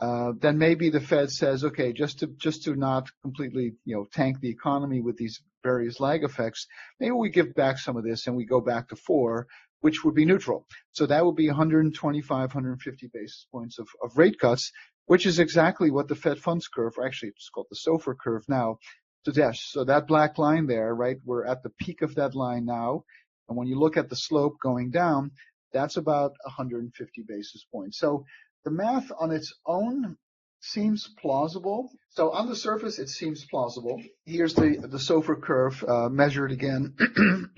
uh, 0.00 0.32
then 0.38 0.58
maybe 0.58 0.90
the 0.90 1.00
Fed 1.00 1.30
says, 1.30 1.62
okay, 1.64 1.92
just 1.92 2.18
to 2.18 2.26
just 2.26 2.64
to 2.64 2.74
not 2.74 3.08
completely, 3.22 3.74
you 3.84 3.94
know, 3.96 4.06
tank 4.12 4.40
the 4.40 4.50
economy 4.50 5.00
with 5.00 5.16
these 5.16 5.40
various 5.62 6.00
lag 6.00 6.24
effects, 6.24 6.66
maybe 6.98 7.12
we 7.12 7.30
give 7.30 7.54
back 7.54 7.78
some 7.78 7.96
of 7.96 8.02
this 8.02 8.26
and 8.26 8.34
we 8.34 8.44
go 8.44 8.60
back 8.60 8.88
to 8.88 8.96
four, 8.96 9.46
which 9.82 10.02
would 10.04 10.14
be 10.14 10.24
neutral. 10.24 10.66
So 10.92 11.06
that 11.06 11.24
would 11.24 11.36
be 11.36 11.46
125, 11.46 12.28
150 12.28 13.10
basis 13.12 13.46
points 13.52 13.78
of, 13.78 13.86
of 14.02 14.18
rate 14.18 14.38
cuts, 14.38 14.72
which 15.06 15.26
is 15.26 15.38
exactly 15.38 15.92
what 15.92 16.08
the 16.08 16.16
Fed 16.16 16.38
funds 16.38 16.66
curve, 16.66 16.94
or 16.98 17.06
actually 17.06 17.28
it's 17.28 17.50
called 17.50 17.68
the 17.70 17.76
SOFR 17.76 18.16
curve 18.18 18.42
now, 18.48 18.78
suggests. 19.24 19.70
So 19.70 19.84
that 19.84 20.08
black 20.08 20.38
line 20.38 20.66
there, 20.66 20.92
right, 20.92 21.18
we're 21.24 21.44
at 21.44 21.62
the 21.62 21.70
peak 21.70 22.02
of 22.02 22.16
that 22.16 22.34
line 22.34 22.64
now. 22.64 23.04
And 23.50 23.58
when 23.58 23.66
you 23.66 23.78
look 23.78 23.96
at 23.96 24.08
the 24.08 24.16
slope 24.16 24.56
going 24.62 24.90
down, 24.90 25.32
that's 25.72 25.96
about 25.96 26.32
150 26.44 27.24
basis 27.28 27.66
points. 27.70 27.98
So 27.98 28.24
the 28.64 28.70
math 28.70 29.10
on 29.18 29.32
its 29.32 29.52
own 29.66 30.16
seems 30.60 31.08
plausible. 31.20 31.90
So 32.10 32.30
on 32.30 32.48
the 32.48 32.54
surface, 32.54 32.98
it 32.98 33.08
seems 33.08 33.44
plausible. 33.44 34.00
Here's 34.24 34.54
the, 34.54 34.76
the 34.80 34.98
SOFR 34.98 35.42
curve 35.42 35.84
uh, 35.86 36.08
measured 36.08 36.52
again 36.52 36.94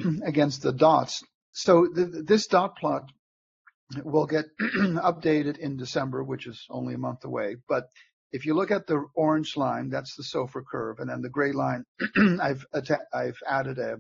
against 0.25 0.63
the 0.63 0.73
dots. 0.73 1.23
So 1.53 1.87
the, 1.93 2.25
this 2.27 2.47
dot 2.47 2.77
plot 2.77 3.11
will 4.03 4.27
get 4.27 4.47
updated 4.61 5.59
in 5.59 5.77
December, 5.77 6.25
which 6.25 6.47
is 6.47 6.65
only 6.71 6.95
a 6.95 6.99
month 6.99 7.25
away. 7.25 7.57
But 7.69 7.85
if 8.31 8.47
you 8.47 8.55
look 8.55 8.71
at 8.71 8.87
the 8.87 9.05
orange 9.15 9.59
line, 9.59 9.91
that's 9.91 10.17
the 10.17 10.23
SOFR 10.23 10.63
curve, 10.71 11.01
and 11.01 11.11
then 11.11 11.21
the 11.21 11.29
gray 11.29 11.53
line, 11.53 11.85
I've 12.41 12.65
I've 13.13 13.37
added 13.47 13.79
a 13.79 13.97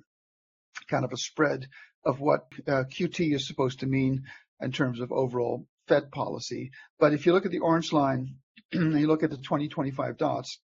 kind 0.88 1.04
of 1.04 1.12
a 1.12 1.16
spread 1.16 1.66
of 2.04 2.20
what 2.20 2.46
uh, 2.66 2.84
QT 2.84 3.34
is 3.34 3.46
supposed 3.46 3.80
to 3.80 3.86
mean 3.86 4.24
in 4.60 4.72
terms 4.72 5.00
of 5.00 5.12
overall 5.12 5.66
Fed 5.88 6.10
policy. 6.10 6.70
But 6.98 7.12
if 7.12 7.26
you 7.26 7.32
look 7.32 7.46
at 7.46 7.52
the 7.52 7.60
orange 7.60 7.92
line, 7.92 8.36
and 8.72 8.98
you 8.98 9.06
look 9.06 9.22
at 9.22 9.30
the 9.30 9.36
2025 9.36 10.16
dots, 10.16 10.60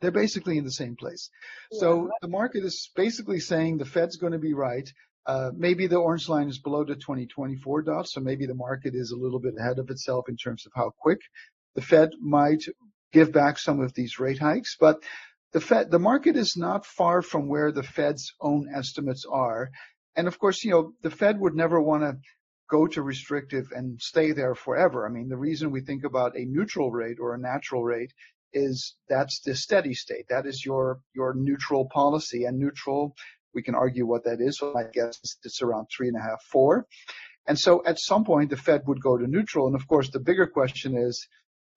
they're 0.00 0.10
basically 0.10 0.58
in 0.58 0.64
the 0.64 0.72
same 0.72 0.96
place. 0.96 1.30
Yeah. 1.70 1.80
So 1.80 2.10
the 2.20 2.28
market 2.28 2.64
is 2.64 2.90
basically 2.94 3.40
saying 3.40 3.78
the 3.78 3.84
Fed's 3.84 4.16
going 4.16 4.32
to 4.32 4.38
be 4.38 4.54
right. 4.54 4.90
Uh, 5.24 5.52
maybe 5.56 5.86
the 5.86 5.96
orange 5.96 6.28
line 6.28 6.48
is 6.48 6.58
below 6.58 6.84
the 6.84 6.96
2024 6.96 7.82
dots, 7.82 8.12
so 8.12 8.20
maybe 8.20 8.46
the 8.46 8.54
market 8.54 8.94
is 8.94 9.12
a 9.12 9.16
little 9.16 9.38
bit 9.38 9.54
ahead 9.56 9.78
of 9.78 9.88
itself 9.90 10.28
in 10.28 10.36
terms 10.36 10.66
of 10.66 10.72
how 10.74 10.90
quick 10.98 11.20
the 11.76 11.82
Fed 11.82 12.10
might 12.20 12.64
give 13.12 13.32
back 13.32 13.58
some 13.58 13.80
of 13.80 13.94
these 13.94 14.18
rate 14.18 14.40
hikes. 14.40 14.76
But 14.78 15.02
the 15.52 15.60
Fed, 15.60 15.90
the 15.90 15.98
market 15.98 16.36
is 16.36 16.56
not 16.56 16.86
far 16.86 17.22
from 17.22 17.48
where 17.48 17.72
the 17.72 17.82
Fed's 17.82 18.32
own 18.40 18.68
estimates 18.74 19.24
are. 19.30 19.70
And 20.16 20.26
of 20.26 20.38
course, 20.38 20.64
you 20.64 20.70
know, 20.70 20.92
the 21.02 21.10
Fed 21.10 21.38
would 21.40 21.54
never 21.54 21.80
want 21.80 22.02
to 22.02 22.18
go 22.70 22.86
to 22.86 23.02
restrictive 23.02 23.66
and 23.74 24.00
stay 24.00 24.32
there 24.32 24.54
forever. 24.54 25.06
I 25.06 25.10
mean, 25.10 25.28
the 25.28 25.36
reason 25.36 25.70
we 25.70 25.82
think 25.82 26.04
about 26.04 26.36
a 26.36 26.44
neutral 26.44 26.90
rate 26.90 27.18
or 27.20 27.34
a 27.34 27.38
natural 27.38 27.84
rate 27.84 28.12
is 28.54 28.96
that's 29.08 29.40
the 29.40 29.54
steady 29.54 29.94
state. 29.94 30.26
That 30.28 30.46
is 30.46 30.64
your 30.64 31.00
your 31.14 31.34
neutral 31.34 31.88
policy. 31.92 32.44
And 32.44 32.58
neutral, 32.58 33.14
we 33.54 33.62
can 33.62 33.74
argue 33.74 34.06
what 34.06 34.24
that 34.24 34.40
is. 34.40 34.58
So 34.58 34.76
I 34.76 34.84
guess 34.92 35.18
it's 35.44 35.62
around 35.62 35.86
three 35.86 36.08
and 36.08 36.16
a 36.16 36.22
half, 36.22 36.42
four. 36.50 36.86
And 37.46 37.58
so 37.58 37.82
at 37.84 37.98
some 37.98 38.24
point 38.24 38.50
the 38.50 38.56
Fed 38.56 38.82
would 38.86 39.02
go 39.02 39.18
to 39.18 39.26
neutral. 39.26 39.66
And 39.66 39.76
of 39.76 39.86
course, 39.86 40.10
the 40.10 40.20
bigger 40.20 40.46
question 40.46 40.96
is, 40.96 41.26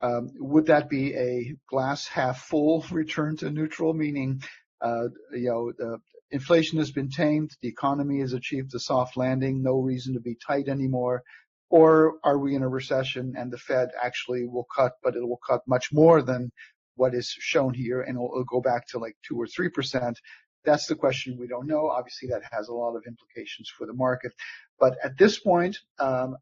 um, 0.02 0.30
would 0.36 0.68
that 0.68 0.90
be 0.90 1.14
a 1.16 1.56
glass 1.70 2.08
half 2.08 2.40
full 2.40 2.86
return 2.92 3.38
to 3.38 3.50
neutral, 3.50 3.94
meaning, 3.94 4.42
uh, 4.82 5.08
you 5.34 5.50
know, 5.50 5.72
the 5.78 6.00
inflation 6.32 6.80
has 6.80 6.92
been 6.92 7.10
tamed, 7.10 7.52
the 7.62 7.68
economy 7.68 8.20
has 8.20 8.34
achieved 8.34 8.74
a 8.76 8.80
soft 8.80 9.18
landing, 9.18 9.64
no 9.64 9.80
reason 9.80 10.14
to 10.14 10.20
be 10.20 10.36
tight 10.36 10.68
anymore? 10.68 11.24
Or 11.70 12.16
are 12.24 12.38
we 12.38 12.56
in 12.56 12.64
a 12.64 12.70
recession 12.70 13.34
and 13.38 13.52
the 13.52 13.58
Fed 13.58 13.90
actually 14.02 14.46
will 14.46 14.68
cut, 14.76 14.94
but 15.04 15.16
it 15.16 15.28
will 15.28 15.40
cut 15.48 15.62
much 15.68 15.92
more 15.92 16.22
than 16.22 16.52
what 16.96 17.14
is 17.14 17.28
shown 17.28 17.74
here 17.74 18.02
and 18.02 18.16
it'll, 18.16 18.32
it'll 18.34 18.44
go 18.44 18.62
back 18.62 18.88
to 18.88 19.00
like 19.00 19.16
two 19.28 19.40
or 19.40 19.48
three 19.48 19.70
percent. 19.70 20.20
That's 20.64 20.88
the 20.88 20.96
question 20.96 21.38
we 21.38 21.48
don't 21.48 21.68
know. 21.68 21.90
Obviously, 21.90 22.30
that 22.30 22.42
has 22.52 22.68
a 22.68 22.74
lot 22.74 22.96
of 22.96 23.04
implications 23.08 23.70
for 23.70 23.86
the 23.86 23.94
market. 23.94 24.32
But 24.80 24.98
at 25.04 25.18
this 25.18 25.40
point, 25.40 25.78
um, 26.00 26.38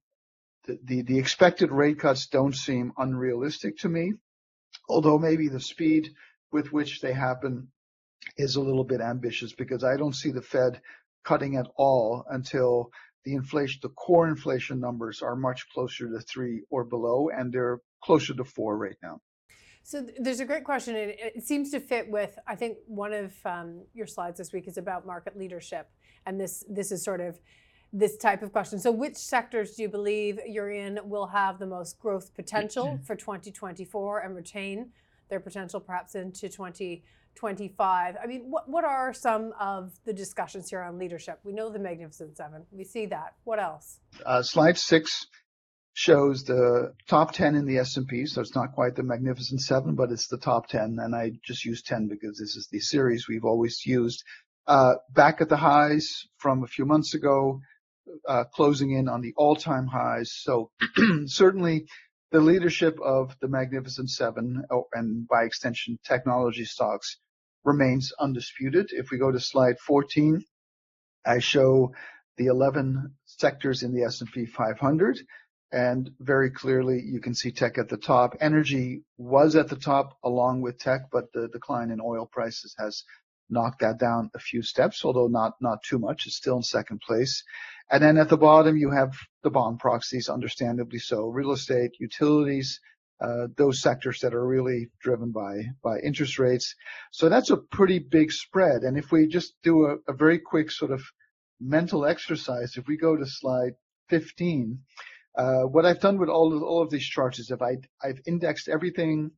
the, 0.65 1.01
the, 1.01 1.19
expected 1.19 1.71
rate 1.71 1.99
cuts 1.99 2.27
don't 2.27 2.55
seem 2.55 2.93
unrealistic 2.97 3.77
to 3.79 3.89
me, 3.89 4.13
although 4.87 5.17
maybe 5.17 5.49
the 5.49 5.59
speed 5.59 6.13
with 6.51 6.71
which 6.71 7.01
they 7.01 7.13
happen 7.13 7.67
is 8.37 8.55
a 8.55 8.61
little 8.61 8.83
bit 8.83 9.01
ambitious 9.01 9.53
because 9.53 9.83
I 9.83 9.97
don't 9.97 10.15
see 10.15 10.31
the 10.31 10.41
Fed 10.41 10.81
cutting 11.23 11.57
at 11.57 11.67
all 11.75 12.25
until 12.29 12.91
the 13.25 13.33
inflation, 13.33 13.79
the 13.81 13.89
core 13.89 14.27
inflation 14.27 14.79
numbers 14.79 15.21
are 15.21 15.35
much 15.35 15.67
closer 15.69 16.09
to 16.09 16.19
three 16.19 16.63
or 16.69 16.83
below, 16.83 17.29
and 17.29 17.51
they're 17.51 17.79
closer 18.03 18.33
to 18.33 18.43
four 18.43 18.77
right 18.77 18.97
now. 19.01 19.19
So 19.83 20.05
there's 20.17 20.39
a 20.39 20.45
great 20.45 20.63
question, 20.63 20.95
and 20.95 21.13
it 21.17 21.43
seems 21.43 21.71
to 21.71 21.79
fit 21.79 22.09
with. 22.09 22.37
I 22.47 22.55
think 22.55 22.77
one 22.87 23.11
of 23.11 23.33
um, 23.45 23.83
your 23.93 24.07
slides 24.07 24.37
this 24.37 24.53
week 24.53 24.67
is 24.67 24.77
about 24.77 25.05
market 25.05 25.37
leadership, 25.37 25.89
and 26.25 26.39
this 26.39 26.63
this 26.69 26.91
is 26.91 27.03
sort 27.03 27.19
of 27.19 27.37
this 27.93 28.17
type 28.17 28.41
of 28.41 28.51
question. 28.51 28.79
So, 28.79 28.91
which 28.91 29.15
sectors 29.15 29.75
do 29.75 29.83
you 29.83 29.89
believe 29.89 30.39
you're 30.47 30.71
in 30.71 30.99
will 31.03 31.27
have 31.27 31.59
the 31.59 31.67
most 31.67 31.99
growth 31.99 32.33
potential 32.33 32.99
for 33.05 33.15
2024 33.15 34.19
and 34.19 34.35
retain 34.35 34.89
their 35.29 35.39
potential 35.39 35.79
perhaps 35.79 36.15
into 36.15 36.49
2025? 36.49 38.15
I 38.21 38.25
mean, 38.25 38.49
what, 38.49 38.67
what 38.67 38.83
are 38.83 39.13
some 39.13 39.53
of 39.59 39.93
the 40.05 40.13
discussions 40.13 40.69
here 40.69 40.81
on 40.81 40.97
leadership? 40.97 41.39
We 41.43 41.53
know 41.53 41.69
the 41.69 41.79
Magnificent 41.79 42.35
Seven, 42.35 42.65
we 42.71 42.83
see 42.83 43.05
that. 43.05 43.35
What 43.43 43.59
else? 43.59 43.99
Uh, 44.25 44.41
slide 44.41 44.79
six 44.79 45.27
shows 45.93 46.43
the 46.43 46.93
top 47.07 47.33
10 47.33 47.53
in 47.53 47.65
the 47.65 47.77
S&P, 47.77 48.25
so 48.25 48.41
it's 48.41 48.55
not 48.55 48.73
quite 48.73 48.95
the 48.95 49.03
Magnificent 49.03 49.61
Seven, 49.61 49.93
but 49.93 50.11
it's 50.11 50.25
the 50.25 50.39
top 50.39 50.67
10, 50.67 50.97
and 50.99 51.15
I 51.15 51.33
just 51.45 51.63
use 51.63 51.83
10 51.83 52.07
because 52.07 52.39
this 52.39 52.55
is 52.55 52.67
the 52.71 52.79
series 52.79 53.27
we've 53.27 53.45
always 53.45 53.85
used. 53.85 54.23
Uh, 54.65 54.95
back 55.11 55.41
at 55.41 55.49
the 55.49 55.57
highs 55.57 56.25
from 56.37 56.63
a 56.63 56.67
few 56.67 56.85
months 56.85 57.13
ago, 57.13 57.61
uh, 58.27 58.43
closing 58.45 58.91
in 58.91 59.07
on 59.07 59.21
the 59.21 59.33
all-time 59.37 59.87
highs. 59.87 60.31
So 60.33 60.71
certainly 61.25 61.85
the 62.31 62.41
leadership 62.41 62.97
of 63.03 63.35
the 63.41 63.47
Magnificent 63.47 64.09
Seven 64.09 64.63
and 64.93 65.27
by 65.27 65.43
extension 65.43 65.99
technology 66.03 66.65
stocks, 66.65 67.17
remains 67.63 68.11
undisputed. 68.19 68.89
If 68.91 69.11
we 69.11 69.17
go 69.17 69.31
to 69.31 69.39
slide 69.39 69.79
14, 69.79 70.43
I 71.25 71.39
show 71.39 71.93
the 72.37 72.47
11 72.47 73.15
sectors 73.25 73.83
in 73.83 73.93
the 73.93 74.03
S&P 74.03 74.45
500, 74.45 75.19
and 75.71 76.11
very 76.19 76.51
clearly 76.51 77.01
you 77.01 77.21
can 77.21 77.33
see 77.33 77.51
tech 77.51 77.77
at 77.77 77.89
the 77.89 77.97
top. 77.97 78.35
Energy 78.41 79.03
was 79.17 79.55
at 79.55 79.69
the 79.69 79.75
top 79.75 80.17
along 80.23 80.61
with 80.61 80.79
tech, 80.79 81.01
but 81.11 81.31
the 81.33 81.47
decline 81.49 81.91
in 81.91 82.01
oil 82.01 82.25
prices 82.25 82.75
has 82.77 83.03
knocked 83.49 83.81
that 83.81 83.99
down 83.99 84.29
a 84.33 84.39
few 84.39 84.61
steps, 84.61 85.05
although 85.05 85.27
not 85.27 85.53
not 85.61 85.83
too 85.83 85.99
much. 85.99 86.25
It's 86.25 86.35
still 86.35 86.57
in 86.57 86.63
second 86.63 87.01
place. 87.01 87.43
And 87.91 88.03
then 88.03 88.17
at 88.17 88.29
the 88.29 88.37
bottom, 88.37 88.77
you 88.77 88.91
have 88.91 89.13
the 89.43 89.51
bond 89.51 89.79
proxies, 89.79 90.29
understandably 90.29 90.99
so, 90.99 91.27
real 91.27 91.51
estate, 91.51 91.91
utilities, 91.99 92.79
uh, 93.21 93.47
those 93.55 93.81
sectors 93.81 94.19
that 94.19 94.33
are 94.33 94.45
really 94.45 94.89
driven 94.99 95.31
by 95.31 95.63
by 95.83 95.99
interest 95.99 96.39
rates. 96.39 96.75
So 97.11 97.29
that's 97.29 97.51
a 97.51 97.57
pretty 97.57 97.99
big 97.99 98.31
spread. 98.31 98.81
And 98.81 98.97
if 98.97 99.11
we 99.11 99.27
just 99.27 99.55
do 99.63 99.85
a, 99.85 100.11
a 100.11 100.13
very 100.13 100.39
quick 100.39 100.71
sort 100.71 100.91
of 100.91 101.01
mental 101.61 102.05
exercise, 102.05 102.75
if 102.75 102.87
we 102.87 102.97
go 102.97 103.15
to 103.15 103.25
slide 103.25 103.73
15, 104.09 104.79
uh, 105.37 105.61
what 105.61 105.85
I've 105.85 106.01
done 106.01 106.17
with 106.17 106.29
all 106.29 106.55
of, 106.55 106.63
all 106.63 106.81
of 106.81 106.89
these 106.89 107.05
charts 107.05 107.39
is 107.39 107.49
if 107.49 107.61
I, 107.61 107.77
I've 108.03 108.19
indexed 108.25 108.67
everything 108.67 109.31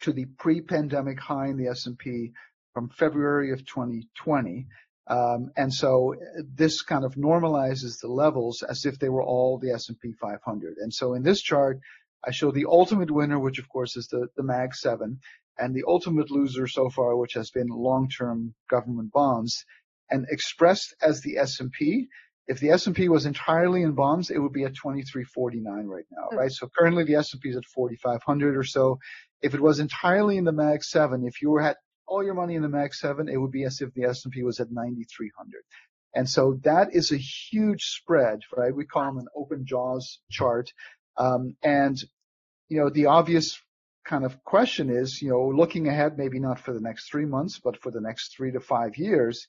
to 0.00 0.12
the 0.12 0.24
pre-pandemic 0.38 1.20
high 1.20 1.48
in 1.48 1.56
the 1.56 1.68
S&P 1.68 2.32
from 2.74 2.88
February 2.88 3.52
of 3.52 3.64
2020. 3.66 4.66
Um, 5.06 5.50
and 5.56 5.72
so 5.72 6.14
this 6.54 6.82
kind 6.82 7.04
of 7.04 7.14
normalizes 7.14 8.00
the 8.00 8.08
levels 8.08 8.62
as 8.62 8.86
if 8.86 8.98
they 8.98 9.08
were 9.08 9.22
all 9.22 9.58
the 9.58 9.72
S&P 9.72 10.12
500. 10.12 10.76
And 10.78 10.94
so 10.94 11.14
in 11.14 11.22
this 11.22 11.42
chart, 11.42 11.80
I 12.24 12.30
show 12.30 12.52
the 12.52 12.66
ultimate 12.68 13.10
winner, 13.10 13.38
which 13.38 13.58
of 13.58 13.68
course 13.68 13.96
is 13.96 14.06
the, 14.06 14.28
the 14.36 14.44
MAG 14.44 14.74
7, 14.74 15.18
and 15.58 15.74
the 15.74 15.84
ultimate 15.86 16.30
loser 16.30 16.66
so 16.66 16.88
far, 16.88 17.16
which 17.16 17.34
has 17.34 17.50
been 17.50 17.68
long-term 17.68 18.54
government 18.70 19.12
bonds. 19.12 19.64
And 20.08 20.26
expressed 20.30 20.94
as 21.02 21.20
the 21.22 21.38
S&P, 21.38 22.08
if 22.46 22.60
the 22.60 22.70
S&P 22.70 23.08
was 23.08 23.26
entirely 23.26 23.82
in 23.82 23.92
bonds, 23.92 24.30
it 24.30 24.38
would 24.38 24.52
be 24.52 24.64
at 24.64 24.74
2349 24.74 25.86
right 25.86 26.04
now, 26.10 26.26
mm-hmm. 26.26 26.36
right? 26.36 26.52
So 26.52 26.68
currently 26.76 27.04
the 27.04 27.16
S&P 27.16 27.48
is 27.48 27.56
at 27.56 27.64
4500 27.64 28.56
or 28.56 28.64
so. 28.64 28.98
If 29.40 29.54
it 29.54 29.60
was 29.60 29.80
entirely 29.80 30.36
in 30.36 30.44
the 30.44 30.52
MAG 30.52 30.84
7, 30.84 31.24
if 31.24 31.42
you 31.42 31.50
were 31.50 31.62
at 31.62 31.78
all 32.12 32.22
your 32.22 32.34
money 32.34 32.56
in 32.56 32.62
the 32.62 32.68
Mag 32.68 32.92
7, 32.92 33.26
it 33.26 33.38
would 33.38 33.50
be 33.50 33.64
as 33.64 33.80
if 33.80 33.94
the 33.94 34.04
S&P 34.04 34.42
was 34.42 34.60
at 34.60 34.70
9,300. 34.70 35.62
And 36.14 36.28
so 36.28 36.60
that 36.62 36.94
is 36.94 37.10
a 37.10 37.16
huge 37.16 37.84
spread, 37.84 38.40
right? 38.54 38.74
We 38.74 38.84
call 38.84 39.06
them 39.06 39.18
an 39.18 39.28
open 39.34 39.64
jaws 39.64 40.20
chart. 40.30 40.70
Um, 41.16 41.56
and, 41.62 41.98
you 42.68 42.78
know, 42.78 42.90
the 42.90 43.06
obvious 43.06 43.58
kind 44.04 44.26
of 44.26 44.44
question 44.44 44.90
is, 44.90 45.22
you 45.22 45.30
know, 45.30 45.48
looking 45.48 45.88
ahead, 45.88 46.18
maybe 46.18 46.38
not 46.38 46.60
for 46.60 46.74
the 46.74 46.82
next 46.82 47.08
three 47.10 47.24
months, 47.24 47.58
but 47.58 47.80
for 47.80 47.90
the 47.90 48.00
next 48.00 48.36
three 48.36 48.52
to 48.52 48.60
five 48.60 48.98
years, 48.98 49.46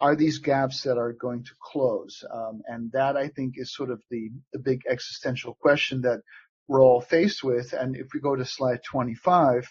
are 0.00 0.14
these 0.14 0.38
gaps 0.38 0.84
that 0.84 0.98
are 0.98 1.12
going 1.12 1.42
to 1.42 1.52
close? 1.60 2.22
Um, 2.32 2.62
and 2.68 2.92
that 2.92 3.16
I 3.16 3.26
think 3.26 3.54
is 3.56 3.74
sort 3.74 3.90
of 3.90 4.00
the, 4.08 4.30
the 4.52 4.60
big 4.60 4.82
existential 4.88 5.54
question 5.60 6.02
that 6.02 6.20
we're 6.68 6.82
all 6.82 7.00
faced 7.00 7.42
with. 7.42 7.72
And 7.72 7.96
if 7.96 8.06
we 8.14 8.20
go 8.20 8.36
to 8.36 8.44
slide 8.44 8.84
25, 8.84 9.68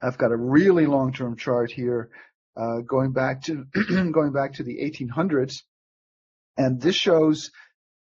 I've 0.00 0.18
got 0.18 0.32
a 0.32 0.36
really 0.36 0.86
long-term 0.86 1.36
chart 1.36 1.70
here, 1.72 2.10
uh, 2.56 2.80
going 2.80 3.12
back 3.12 3.42
to 3.42 3.64
going 4.12 4.32
back 4.32 4.54
to 4.54 4.62
the 4.62 4.78
1800s, 4.78 5.62
and 6.56 6.80
this 6.80 6.96
shows 6.96 7.50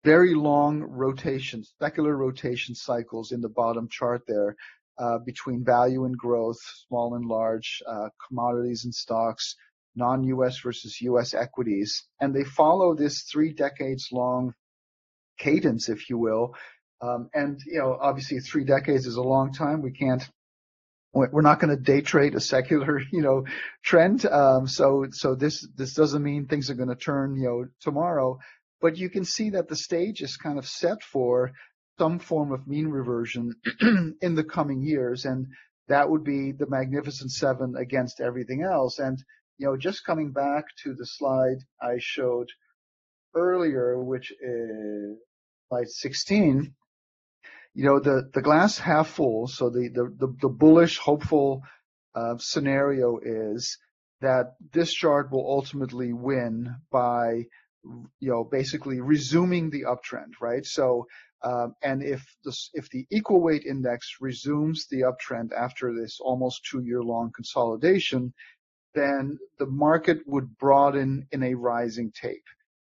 very 0.04 0.34
long 0.34 0.82
rotations, 0.82 1.74
secular 1.80 2.16
rotation 2.16 2.76
cycles 2.76 3.32
in 3.32 3.42
the 3.42 3.50
bottom 3.50 3.88
chart 3.90 4.24
there, 4.28 4.56
uh, 4.98 5.18
between 5.20 5.64
value 5.64 6.06
and 6.06 6.18
growth, 6.18 6.60
small 6.88 7.16
and 7.16 7.26
large, 7.26 7.82
uh, 7.88 8.10
commodities 8.28 8.86
and 8.86 8.94
stocks, 8.94 9.56
non-U.S. 9.96 10.60
versus 10.60 11.00
U.S. 11.02 11.34
equities, 11.34 12.08
and 12.20 12.34
they 12.34 12.44
follow 12.44 12.96
this 12.96 13.24
three 13.24 13.54
decades 13.54 14.10
long 14.12 14.54
cadence, 15.38 15.90
if 15.90 16.10
you 16.10 16.18
will. 16.18 16.56
Um, 17.02 17.30
and 17.34 17.60
you 17.66 17.80
know, 17.80 17.98
obviously, 18.00 18.40
three 18.40 18.64
decades 18.64 19.06
is 19.06 19.16
a 19.16 19.22
long 19.22 19.54
time. 19.54 19.82
We 19.82 19.92
can't 19.92 20.24
we're 21.14 21.42
not 21.42 21.60
going 21.60 21.76
to 21.76 21.82
day 21.82 22.02
trade 22.02 22.36
a 22.36 22.40
secular, 22.40 23.00
you 23.12 23.22
know, 23.22 23.46
trend. 23.84 24.26
Um, 24.26 24.68
so, 24.68 25.06
so 25.12 25.36
this, 25.36 25.68
this 25.76 25.94
doesn't 25.94 26.24
mean 26.24 26.48
things 26.48 26.70
are 26.70 26.76
going 26.76 26.90
to 26.90 26.96
turn, 26.96 27.36
you 27.36 27.48
know, 27.48 27.66
tomorrow, 27.82 28.40
but 28.82 28.98
you 28.98 29.10
can 29.10 29.24
see 29.24 29.52
that 29.52 29.70
the 29.70 29.76
stage 29.76 30.22
is 30.22 30.38
kind 30.38 30.58
of 30.58 30.68
set 30.68 31.04
for 31.04 31.52
some 32.00 32.20
form 32.20 32.52
of 32.52 32.68
mean 32.68 32.88
reversion 32.88 33.54
in 34.22 34.36
the 34.36 34.44
coming 34.44 34.82
years. 34.82 35.26
And 35.26 35.48
that 35.88 36.10
would 36.10 36.24
be 36.24 36.52
the 36.52 36.68
magnificent 36.68 37.32
seven 37.32 37.76
against 37.78 38.20
everything 38.20 38.64
else. 38.64 39.00
And, 39.00 39.24
you 39.58 39.68
know, 39.68 39.78
just 39.78 40.06
coming 40.06 40.32
back 40.32 40.66
to 40.84 40.96
the 40.96 41.06
slide 41.06 41.58
I 41.82 41.98
showed 42.00 42.48
earlier, 43.36 44.04
which 44.04 44.32
is 44.32 45.18
slide 45.70 45.90
16, 45.90 46.74
you 47.74 47.86
know, 47.86 48.00
the, 48.00 48.30
the 48.34 48.42
glass 48.42 48.78
half 48.78 49.08
full, 49.08 49.48
so 49.48 49.70
the, 49.70 49.90
the, 49.94 50.04
the, 50.18 50.36
the 50.42 50.50
bullish, 50.50 50.98
hopeful 51.00 51.64
uh, 52.16 52.38
scenario 52.38 53.20
is 53.22 53.78
that 54.22 54.56
this 54.72 54.94
chart 54.94 55.32
will 55.32 55.46
ultimately 55.46 56.14
win 56.14 56.76
by, 56.92 57.44
you 58.20 58.30
know, 58.30 58.44
basically 58.44 59.02
resuming 59.02 59.70
the 59.70 59.84
uptrend, 59.84 60.34
right? 60.40 60.66
So, 60.66 61.08
um, 61.44 61.76
and 61.84 62.02
if 62.04 62.24
the, 62.46 62.56
if 62.74 62.90
the 62.90 63.06
equal 63.12 63.42
weight 63.42 63.66
index 63.66 64.18
resumes 64.22 64.88
the 64.90 65.02
uptrend 65.02 65.50
after 65.52 65.94
this 65.94 66.20
almost 66.22 66.66
two 66.70 66.82
year 66.84 67.02
long 67.02 67.32
consolidation, 67.36 68.34
then 68.96 69.38
the 69.58 69.66
market 69.66 70.20
would 70.26 70.58
broaden 70.58 71.28
in 71.32 71.44
a 71.44 71.56
rising 71.56 72.12
tape. 72.12 72.46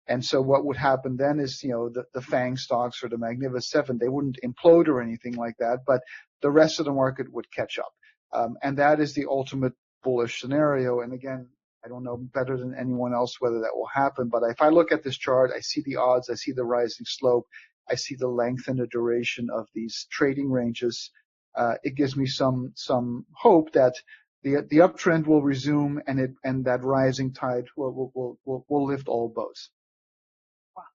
And 0.06 0.24
so 0.24 0.42
what 0.42 0.64
would 0.66 0.76
happen 0.76 1.16
then 1.16 1.40
is, 1.40 1.62
you 1.62 1.70
know, 1.70 1.88
the, 1.88 2.04
the 2.12 2.20
FANG 2.20 2.56
stocks 2.56 3.02
or 3.02 3.08
the 3.08 3.18
Magnificent 3.18 3.64
Seven, 3.64 3.98
they 3.98 4.08
wouldn't 4.08 4.38
implode 4.44 4.88
or 4.88 5.00
anything 5.00 5.34
like 5.34 5.56
that, 5.58 5.80
but 5.86 6.02
the 6.42 6.50
rest 6.50 6.78
of 6.78 6.84
the 6.84 6.92
market 6.92 7.32
would 7.32 7.50
catch 7.50 7.78
up. 7.78 7.92
Um, 8.32 8.56
and 8.62 8.78
that 8.78 9.00
is 9.00 9.14
the 9.14 9.26
ultimate 9.28 9.72
bullish 10.02 10.40
scenario. 10.40 11.00
And 11.00 11.12
again, 11.12 11.48
I 11.84 11.88
don't 11.88 12.04
know 12.04 12.16
better 12.16 12.56
than 12.56 12.74
anyone 12.74 13.14
else 13.14 13.40
whether 13.40 13.60
that 13.60 13.74
will 13.74 13.86
happen, 13.86 14.28
but 14.28 14.42
if 14.44 14.60
I 14.60 14.68
look 14.68 14.92
at 14.92 15.02
this 15.02 15.16
chart, 15.16 15.52
I 15.54 15.60
see 15.60 15.82
the 15.82 15.96
odds, 15.96 16.30
I 16.30 16.34
see 16.34 16.52
the 16.52 16.64
rising 16.64 17.06
slope, 17.06 17.46
I 17.90 17.94
see 17.96 18.14
the 18.14 18.28
length 18.28 18.68
and 18.68 18.78
the 18.78 18.86
duration 18.86 19.48
of 19.50 19.68
these 19.74 20.06
trading 20.10 20.50
ranges. 20.50 21.10
Uh, 21.54 21.74
it 21.82 21.94
gives 21.94 22.16
me 22.16 22.26
some 22.26 22.72
some 22.74 23.26
hope 23.32 23.72
that 23.72 23.94
the 24.42 24.66
the 24.68 24.78
uptrend 24.78 25.26
will 25.26 25.42
resume 25.42 26.02
and 26.06 26.18
it 26.18 26.32
and 26.42 26.64
that 26.64 26.82
rising 26.82 27.32
tide 27.32 27.66
will 27.76 28.10
will 28.14 28.38
will, 28.44 28.64
will 28.68 28.86
lift 28.86 29.08
all 29.08 29.28
boats. 29.28 29.70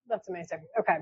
That's 0.10 0.28
amazing. 0.28 0.60
Okay. 0.80 0.98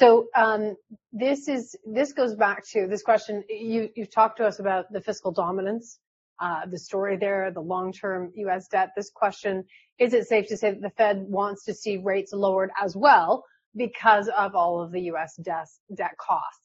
So 0.00 0.26
um, 0.34 0.76
this 1.12 1.48
is 1.48 1.76
this 1.84 2.12
goes 2.12 2.34
back 2.34 2.66
to 2.72 2.86
this 2.88 3.02
question. 3.02 3.44
You 3.48 3.90
you've 3.94 4.12
talked 4.12 4.38
to 4.38 4.46
us 4.46 4.58
about 4.58 4.92
the 4.92 5.00
fiscal 5.00 5.30
dominance, 5.30 5.98
uh, 6.40 6.66
the 6.66 6.78
story 6.78 7.16
there, 7.16 7.50
the 7.52 7.60
long-term 7.60 8.32
U.S. 8.36 8.66
debt. 8.68 8.90
This 8.96 9.10
question: 9.10 9.64
Is 9.98 10.12
it 10.12 10.26
safe 10.26 10.48
to 10.48 10.56
say 10.56 10.70
that 10.70 10.80
the 10.80 10.90
Fed 10.90 11.24
wants 11.28 11.64
to 11.66 11.74
see 11.74 11.98
rates 11.98 12.32
lowered 12.32 12.70
as 12.82 12.96
well 12.96 13.44
because 13.76 14.28
of 14.36 14.56
all 14.56 14.82
of 14.82 14.90
the 14.90 15.02
U.S. 15.02 15.36
debt 15.36 15.68
debt 15.94 16.16
costs 16.18 16.60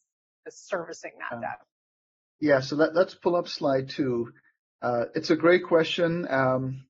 servicing 0.50 1.12
that 1.20 1.36
um, 1.36 1.42
debt? 1.42 1.60
Yeah. 2.40 2.62
So 2.62 2.78
let, 2.78 2.96
us 2.96 3.14
pull 3.14 3.36
up 3.36 3.48
slide 3.48 3.90
two. 3.90 4.32
Uh, 4.82 5.06
it's 5.14 5.30
a 5.30 5.36
great 5.36 5.66
question, 5.66 6.26
um, 6.28 6.86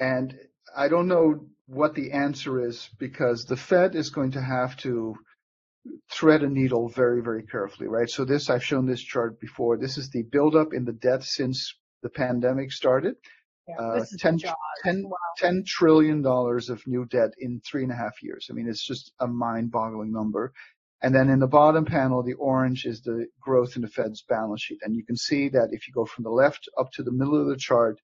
and 0.00 0.36
I 0.74 0.88
don't 0.88 1.06
know 1.06 1.46
what 1.66 1.94
the 1.94 2.12
answer 2.12 2.66
is 2.66 2.88
because 2.98 3.44
the 3.44 3.56
Fed 3.56 3.94
is 3.94 4.10
going 4.10 4.32
to 4.32 4.40
have 4.40 4.76
to 4.78 5.14
thread 6.10 6.42
a 6.42 6.48
needle 6.48 6.88
very, 6.88 7.22
very 7.22 7.44
carefully, 7.44 7.88
right? 7.88 8.08
So 8.08 8.24
this, 8.24 8.50
I've 8.50 8.64
shown 8.64 8.86
this 8.86 9.02
chart 9.02 9.40
before. 9.40 9.76
This 9.76 9.98
is 9.98 10.10
the 10.10 10.22
buildup 10.22 10.72
in 10.72 10.84
the 10.84 10.92
debt 10.92 11.24
since 11.24 11.74
the 12.02 12.10
pandemic 12.10 12.72
started. 12.72 13.16
Yeah, 13.68 13.76
uh, 13.76 14.04
10, 14.18 14.38
10 14.84 15.04
Wow. 15.04 15.16
$10 15.40 15.64
trillion 15.64 16.24
of 16.26 16.86
new 16.86 17.04
debt 17.06 17.30
in 17.38 17.60
three 17.64 17.84
and 17.84 17.92
a 17.92 17.96
half 17.96 18.22
years. 18.22 18.48
I 18.50 18.54
mean, 18.54 18.68
it's 18.68 18.84
just 18.84 19.12
a 19.20 19.26
mind 19.26 19.70
boggling 19.70 20.12
number. 20.12 20.52
And 21.00 21.14
then 21.14 21.30
in 21.30 21.40
the 21.40 21.48
bottom 21.48 21.84
panel, 21.84 22.22
the 22.22 22.34
orange 22.34 22.84
is 22.86 23.02
the 23.02 23.26
growth 23.40 23.74
in 23.74 23.82
the 23.82 23.88
Fed's 23.88 24.22
balance 24.22 24.62
sheet. 24.62 24.78
And 24.82 24.94
you 24.94 25.04
can 25.04 25.16
see 25.16 25.48
that 25.48 25.68
if 25.72 25.88
you 25.88 25.94
go 25.94 26.04
from 26.04 26.24
the 26.24 26.30
left 26.30 26.68
up 26.78 26.90
to 26.92 27.02
the 27.02 27.10
middle 27.12 27.40
of 27.40 27.48
the 27.48 27.56
chart, 27.56 27.98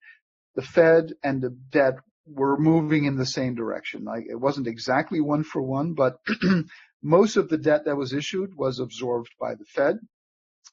the 0.56 0.62
Fed 0.62 1.12
and 1.22 1.40
the 1.40 1.50
debt 1.70 1.94
were 2.30 2.58
moving 2.58 3.04
in 3.04 3.16
the 3.16 3.26
same 3.26 3.54
direction. 3.54 4.04
Like 4.04 4.24
it 4.28 4.36
wasn't 4.36 4.66
exactly 4.66 5.20
one 5.20 5.44
for 5.44 5.62
one, 5.62 5.94
but 5.94 6.18
most 7.02 7.36
of 7.36 7.48
the 7.48 7.58
debt 7.58 7.84
that 7.86 7.96
was 7.96 8.12
issued 8.12 8.56
was 8.56 8.80
absorbed 8.80 9.30
by 9.40 9.54
the 9.54 9.64
Fed. 9.64 9.98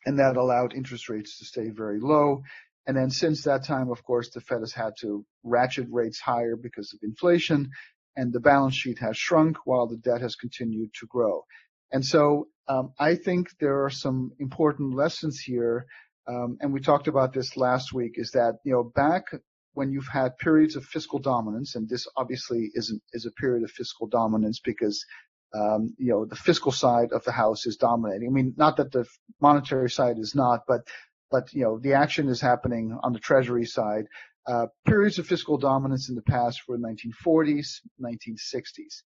And 0.05 0.19
that 0.19 0.37
allowed 0.37 0.73
interest 0.73 1.09
rates 1.09 1.39
to 1.39 1.45
stay 1.45 1.69
very 1.69 1.99
low. 1.99 2.43
And 2.85 2.95
then 2.95 3.09
since 3.09 3.43
that 3.43 3.63
time, 3.63 3.89
of 3.89 4.03
course, 4.03 4.29
the 4.29 4.41
Fed 4.41 4.59
has 4.59 4.73
had 4.73 4.93
to 5.01 5.25
ratchet 5.43 5.87
rates 5.89 6.19
higher 6.19 6.55
because 6.55 6.93
of 6.93 6.99
inflation 7.01 7.71
and 8.15 8.31
the 8.31 8.39
balance 8.39 8.75
sheet 8.75 8.99
has 8.99 9.17
shrunk 9.17 9.57
while 9.65 9.87
the 9.87 9.97
debt 9.97 10.21
has 10.21 10.35
continued 10.35 10.91
to 10.99 11.07
grow. 11.07 11.43
And 11.91 12.05
so 12.05 12.47
um, 12.67 12.93
I 12.99 13.15
think 13.15 13.49
there 13.59 13.83
are 13.83 13.89
some 13.89 14.31
important 14.39 14.95
lessons 14.95 15.39
here. 15.39 15.85
Um, 16.27 16.57
and 16.61 16.73
we 16.73 16.79
talked 16.79 17.07
about 17.07 17.33
this 17.33 17.55
last 17.57 17.93
week 17.93 18.13
is 18.15 18.31
that, 18.31 18.57
you 18.63 18.73
know, 18.73 18.83
back 18.83 19.25
when 19.75 19.91
you've 19.91 20.07
had 20.07 20.37
periods 20.37 20.75
of 20.75 20.85
fiscal 20.85 21.19
dominance, 21.19 21.75
and 21.75 21.87
this 21.87 22.07
obviously 22.17 22.71
isn't, 22.73 23.01
is 23.13 23.25
a 23.25 23.31
period 23.31 23.63
of 23.63 23.71
fiscal 23.71 24.07
dominance 24.07 24.59
because 24.59 25.05
um, 25.55 25.93
you 25.97 26.11
know, 26.11 26.25
the 26.25 26.35
fiscal 26.35 26.71
side 26.71 27.11
of 27.11 27.23
the 27.23 27.31
house 27.31 27.65
is 27.65 27.77
dominating. 27.77 28.27
I 28.27 28.31
mean, 28.31 28.53
not 28.57 28.77
that 28.77 28.91
the 28.91 29.05
monetary 29.41 29.89
side 29.89 30.17
is 30.17 30.35
not, 30.35 30.61
but 30.67 30.81
but 31.31 31.53
you 31.53 31.63
know, 31.63 31.79
the 31.79 31.93
action 31.93 32.27
is 32.27 32.41
happening 32.41 32.97
on 33.03 33.13
the 33.13 33.19
treasury 33.19 33.65
side. 33.65 34.05
Uh, 34.47 34.67
periods 34.85 35.17
of 35.17 35.27
fiscal 35.27 35.57
dominance 35.57 36.09
in 36.09 36.15
the 36.15 36.21
past 36.21 36.61
were 36.67 36.77
1940s, 36.77 37.81
1960s. 38.01 39.01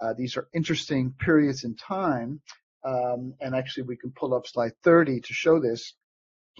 Uh, 0.00 0.12
these 0.16 0.36
are 0.36 0.48
interesting 0.54 1.14
periods 1.18 1.64
in 1.64 1.74
time, 1.74 2.40
um, 2.84 3.34
and 3.40 3.54
actually 3.54 3.84
we 3.84 3.96
can 3.96 4.12
pull 4.12 4.34
up 4.34 4.46
slide 4.46 4.72
30 4.82 5.20
to 5.20 5.32
show 5.32 5.60
this. 5.60 5.94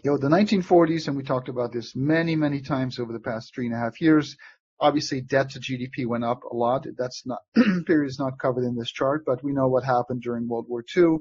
You 0.02 0.10
know, 0.10 0.18
the 0.18 0.28
1940s, 0.28 1.08
and 1.08 1.16
we 1.16 1.22
talked 1.22 1.48
about 1.48 1.72
this 1.72 1.94
many, 1.94 2.36
many 2.36 2.60
times 2.60 2.98
over 2.98 3.12
the 3.12 3.20
past 3.20 3.54
three 3.54 3.66
and 3.66 3.74
a 3.74 3.78
half 3.78 4.00
years. 4.00 4.36
Obviously, 4.80 5.20
debt 5.20 5.50
to 5.50 5.60
GDP 5.60 6.06
went 6.06 6.24
up 6.24 6.42
a 6.42 6.54
lot. 6.54 6.86
That's 6.98 7.24
not 7.24 7.38
period 7.86 8.08
is 8.08 8.18
not 8.18 8.38
covered 8.38 8.64
in 8.64 8.76
this 8.76 8.90
chart, 8.90 9.24
but 9.24 9.42
we 9.44 9.52
know 9.52 9.68
what 9.68 9.84
happened 9.84 10.22
during 10.22 10.48
World 10.48 10.66
War 10.68 10.84
II. 10.96 11.18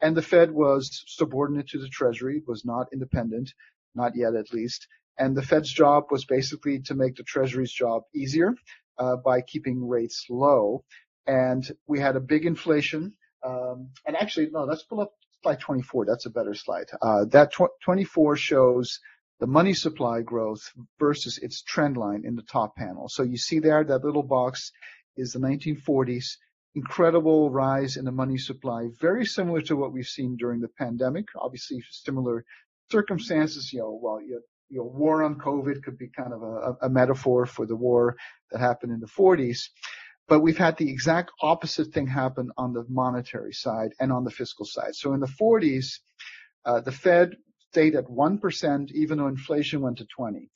And 0.00 0.16
the 0.16 0.22
Fed 0.22 0.50
was 0.50 1.04
subordinate 1.06 1.68
to 1.68 1.78
the 1.78 1.88
Treasury, 1.88 2.42
was 2.46 2.64
not 2.64 2.88
independent, 2.92 3.52
not 3.94 4.16
yet 4.16 4.34
at 4.34 4.52
least. 4.52 4.88
And 5.18 5.36
the 5.36 5.42
Fed's 5.42 5.70
job 5.70 6.04
was 6.10 6.24
basically 6.24 6.80
to 6.86 6.94
make 6.94 7.16
the 7.16 7.22
Treasury's 7.22 7.72
job 7.72 8.02
easier 8.14 8.54
uh, 8.98 9.16
by 9.16 9.42
keeping 9.42 9.86
rates 9.86 10.26
low. 10.28 10.84
And 11.26 11.64
we 11.86 12.00
had 12.00 12.16
a 12.16 12.20
big 12.20 12.46
inflation. 12.46 13.14
Um, 13.46 13.90
and 14.06 14.16
actually, 14.16 14.48
no, 14.50 14.64
let's 14.64 14.82
pull 14.82 15.00
up 15.00 15.12
slide 15.44 15.60
24. 15.60 16.06
That's 16.06 16.26
a 16.26 16.30
better 16.30 16.54
slide. 16.54 16.86
Uh, 17.02 17.26
that 17.26 17.52
tw- 17.52 17.78
24 17.84 18.36
shows 18.36 18.98
the 19.40 19.46
money 19.46 19.74
supply 19.74 20.22
growth 20.22 20.72
versus 20.98 21.38
its 21.38 21.62
trend 21.62 21.96
line 21.96 22.22
in 22.24 22.34
the 22.34 22.42
top 22.42 22.76
panel. 22.76 23.08
So 23.08 23.22
you 23.22 23.36
see 23.36 23.58
there 23.58 23.84
that 23.84 24.04
little 24.04 24.22
box 24.22 24.72
is 25.16 25.32
the 25.32 25.38
1940s 25.38 26.36
incredible 26.74 27.50
rise 27.50 27.96
in 27.96 28.04
the 28.04 28.10
money 28.10 28.38
supply, 28.38 28.88
very 29.00 29.26
similar 29.26 29.60
to 29.60 29.76
what 29.76 29.92
we've 29.92 30.06
seen 30.06 30.36
during 30.36 30.60
the 30.60 30.68
pandemic. 30.68 31.26
Obviously, 31.36 31.82
similar 31.90 32.44
circumstances. 32.90 33.72
You 33.72 33.80
know, 33.80 33.98
well, 34.02 34.20
you, 34.20 34.42
war 34.70 35.22
on 35.22 35.36
COVID 35.36 35.82
could 35.82 35.98
be 35.98 36.08
kind 36.08 36.32
of 36.32 36.42
a, 36.42 36.86
a 36.86 36.88
metaphor 36.88 37.46
for 37.46 37.66
the 37.66 37.76
war 37.76 38.16
that 38.50 38.60
happened 38.60 38.92
in 38.92 39.00
the 39.00 39.06
40s. 39.06 39.68
But 40.26 40.40
we've 40.40 40.58
had 40.58 40.76
the 40.76 40.90
exact 40.90 41.32
opposite 41.42 41.92
thing 41.92 42.06
happen 42.06 42.50
on 42.56 42.72
the 42.72 42.84
monetary 42.88 43.52
side 43.52 43.92
and 44.00 44.12
on 44.12 44.24
the 44.24 44.30
fiscal 44.30 44.64
side. 44.64 44.94
So 44.94 45.12
in 45.12 45.20
the 45.20 45.26
40s, 45.26 45.98
uh, 46.64 46.80
the 46.80 46.92
Fed 46.92 47.36
stayed 47.70 47.94
at 47.94 48.06
1%, 48.06 48.92
even 48.92 49.18
though 49.18 49.26
inflation 49.26 49.80
went 49.80 49.98
to 49.98 50.06
20. 50.06 50.48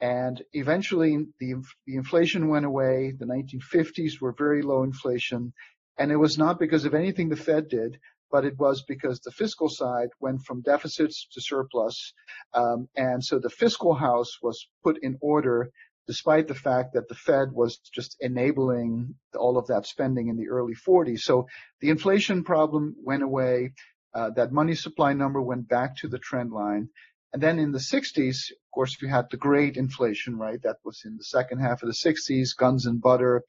And 0.00 0.42
eventually 0.52 1.26
the, 1.40 1.54
the 1.86 1.96
inflation 1.96 2.48
went 2.48 2.66
away. 2.66 3.14
The 3.18 3.24
1950s 3.24 4.20
were 4.20 4.32
very 4.32 4.62
low 4.62 4.82
inflation. 4.82 5.52
And 5.98 6.12
it 6.12 6.16
was 6.16 6.36
not 6.36 6.58
because 6.58 6.84
of 6.84 6.94
anything 6.94 7.28
the 7.28 7.36
Fed 7.36 7.68
did, 7.68 7.98
but 8.30 8.44
it 8.44 8.58
was 8.58 8.82
because 8.82 9.20
the 9.20 9.30
fiscal 9.30 9.68
side 9.68 10.10
went 10.20 10.42
from 10.42 10.60
deficits 10.60 11.26
to 11.32 11.40
surplus. 11.40 12.12
Um, 12.52 12.88
and 12.96 13.24
so 13.24 13.38
the 13.38 13.50
fiscal 13.50 13.94
house 13.94 14.38
was 14.42 14.68
put 14.84 14.98
in 15.02 15.16
order 15.20 15.70
despite 16.06 16.46
the 16.48 16.54
fact 16.54 16.94
that 16.94 17.08
the 17.08 17.14
Fed 17.14 17.52
was 17.52 17.78
just 17.78 18.16
enabling 18.20 19.14
all 19.36 19.58
of 19.58 19.66
that 19.66 19.86
spending 19.86 20.28
in 20.28 20.36
the 20.36 20.48
early 20.48 20.74
40s. 20.74 21.20
So 21.20 21.46
the 21.80 21.90
inflation 21.90 22.44
problem 22.44 22.94
went 23.02 23.22
away. 23.22 23.72
Uh, 24.14 24.30
that 24.30 24.52
money 24.52 24.74
supply 24.74 25.12
number 25.12 25.42
went 25.42 25.68
back 25.68 25.96
to 25.98 26.08
the 26.08 26.18
trend 26.18 26.52
line. 26.52 26.88
And 27.32 27.42
then 27.42 27.58
in 27.58 27.72
the 27.72 27.78
60s, 27.78 28.50
of 28.50 28.70
course, 28.72 28.96
we 29.02 29.08
had 29.08 29.26
the 29.30 29.36
great 29.36 29.76
inflation, 29.76 30.38
right? 30.38 30.62
That 30.62 30.76
was 30.84 31.02
in 31.04 31.16
the 31.16 31.24
second 31.24 31.58
half 31.58 31.82
of 31.82 31.88
the 31.88 31.94
60s, 31.94 32.56
guns 32.56 32.86
and 32.86 33.00
butter, 33.00 33.42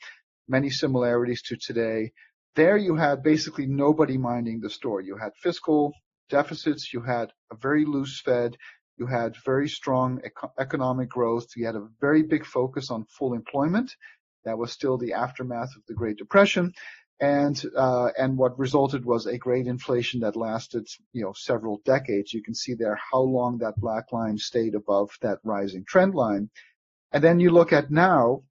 many 0.48 0.70
similarities 0.70 1.42
to 1.44 1.58
today. 1.58 2.12
There 2.56 2.76
you 2.76 2.96
had 2.96 3.24
basically 3.24 3.68
nobody 3.68 4.18
minding 4.18 4.60
the 4.60 4.70
store. 4.70 5.00
You 5.00 5.16
had 5.16 5.32
fiscal 5.42 5.94
deficits, 6.30 6.92
you 6.92 7.02
had 7.02 7.32
a 7.52 7.56
very 7.56 7.86
loose 7.86 8.20
Fed, 8.20 8.58
you 8.98 9.06
had 9.06 9.36
very 9.46 9.70
strong 9.70 10.22
eco- 10.26 10.54
economic 10.60 11.10
growth, 11.10 11.48
you 11.56 11.66
had 11.66 11.76
a 11.76 11.88
very 12.02 12.24
big 12.24 12.46
focus 12.46 12.90
on 12.92 13.06
full 13.06 13.34
employment. 13.34 13.96
That 14.46 14.58
was 14.58 14.72
still 14.72 14.98
the 14.98 15.14
aftermath 15.14 15.76
of 15.76 15.84
the 15.88 15.94
Great 15.94 16.18
Depression 16.18 16.74
and 17.20 17.62
uh, 17.76 18.10
and 18.18 18.38
what 18.38 18.60
resulted 18.60 19.04
was 19.04 19.26
a 19.26 19.38
great 19.38 19.68
inflation 19.68 20.20
that 20.22 20.36
lasted 20.36 20.88
you 21.14 21.24
know 21.24 21.34
several 21.34 21.82
decades. 21.84 22.34
You 22.34 22.44
can 22.44 22.54
see 22.54 22.76
there 22.76 23.00
how 23.12 23.22
long 23.22 23.60
that 23.60 23.78
black 23.78 24.12
line 24.12 24.38
stayed 24.38 24.76
above 24.76 25.10
that 25.22 25.40
rising 25.44 25.84
trend 25.88 26.14
line, 26.14 26.50
and 27.12 27.24
then 27.24 27.40
you 27.40 27.50
look 27.50 27.74
at 27.74 27.90
now, 27.90 28.44